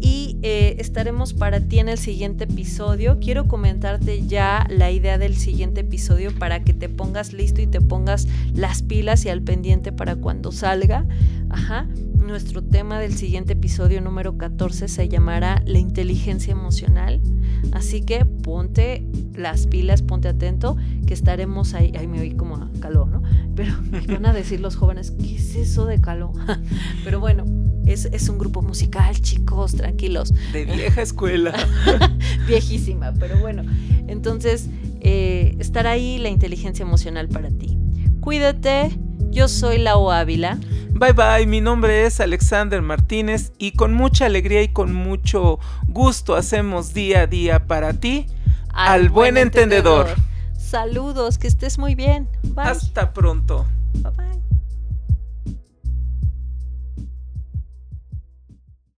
Y 0.01 0.37
eh, 0.41 0.75
estaremos 0.79 1.33
para 1.33 1.61
ti 1.61 1.79
en 1.79 1.87
el 1.87 1.97
siguiente 1.97 2.43
episodio. 2.43 3.17
Quiero 3.21 3.47
comentarte 3.47 4.27
ya 4.27 4.67
la 4.69 4.91
idea 4.91 5.17
del 5.17 5.37
siguiente 5.37 5.81
episodio 5.81 6.37
para 6.37 6.65
que 6.65 6.73
te 6.73 6.89
pongas 6.89 7.31
listo 7.31 7.61
y 7.61 7.67
te 7.67 7.79
pongas 7.79 8.27
las 8.53 8.83
pilas 8.83 9.23
y 9.23 9.29
al 9.29 9.41
pendiente 9.41 9.93
para 9.93 10.17
cuando 10.17 10.51
salga. 10.51 11.05
Ajá. 11.49 11.87
Nuestro 12.15 12.61
tema 12.61 12.99
del 12.99 13.15
siguiente 13.15 13.53
episodio 13.53 14.01
número 14.01 14.37
14 14.37 14.89
se 14.89 15.07
llamará 15.07 15.63
la 15.65 15.79
inteligencia 15.79 16.51
emocional. 16.51 17.21
Así 17.71 18.01
que 18.01 18.25
ponte 18.25 19.07
las 19.35 19.67
pilas, 19.67 20.01
ponte 20.01 20.27
atento, 20.27 20.75
que 21.05 21.13
estaremos 21.13 21.73
ahí. 21.73 21.93
Ay, 21.97 22.07
me 22.07 22.19
oí 22.19 22.31
como 22.31 22.57
a 22.57 22.69
calor, 22.79 23.07
¿no? 23.07 23.23
Pero 23.55 23.73
van 24.07 24.25
a 24.25 24.33
decir 24.33 24.59
los 24.59 24.75
jóvenes, 24.75 25.11
¿qué 25.11 25.35
es 25.35 25.55
eso 25.55 25.85
de 25.85 26.01
calor? 26.01 26.31
Pero 27.03 27.19
bueno, 27.19 27.45
es, 27.85 28.05
es, 28.05 28.29
un 28.29 28.37
grupo 28.37 28.61
musical, 28.61 29.19
chicos, 29.21 29.75
tranquilos. 29.75 30.33
De 30.51 30.65
vieja 30.65 31.01
escuela. 31.01 31.53
Viejísima, 32.47 33.13
pero 33.13 33.37
bueno. 33.37 33.63
Entonces, 34.07 34.67
eh, 35.01 35.55
estar 35.59 35.85
ahí 35.85 36.17
la 36.17 36.29
inteligencia 36.29 36.83
emocional 36.83 37.27
para 37.29 37.49
ti. 37.49 37.77
Cuídate, 38.21 38.89
yo 39.29 39.47
soy 39.47 39.77
Lau 39.77 40.09
Ávila. 40.09 40.57
Bye 40.91 41.13
bye, 41.13 41.45
mi 41.45 41.61
nombre 41.61 42.05
es 42.05 42.19
Alexander 42.19 42.81
Martínez 42.81 43.51
y 43.59 43.73
con 43.73 43.93
mucha 43.93 44.25
alegría 44.25 44.63
y 44.63 44.69
con 44.69 44.93
mucho 44.93 45.59
gusto 45.87 46.35
hacemos 46.35 46.93
día 46.93 47.21
a 47.21 47.27
día 47.27 47.67
para 47.67 47.93
ti 47.93 48.25
al, 48.69 49.01
al 49.01 49.09
buen, 49.09 49.33
buen 49.33 49.37
entendedor. 49.37 50.07
entendedor. 50.07 50.34
Saludos, 50.75 51.37
que 51.37 51.47
estés 51.47 51.77
muy 51.79 51.95
bien. 51.95 52.27
Bye. 52.53 52.65
Hasta 52.65 53.13
pronto. 53.13 53.65
Bye 53.93 54.11
bye. 54.17 54.54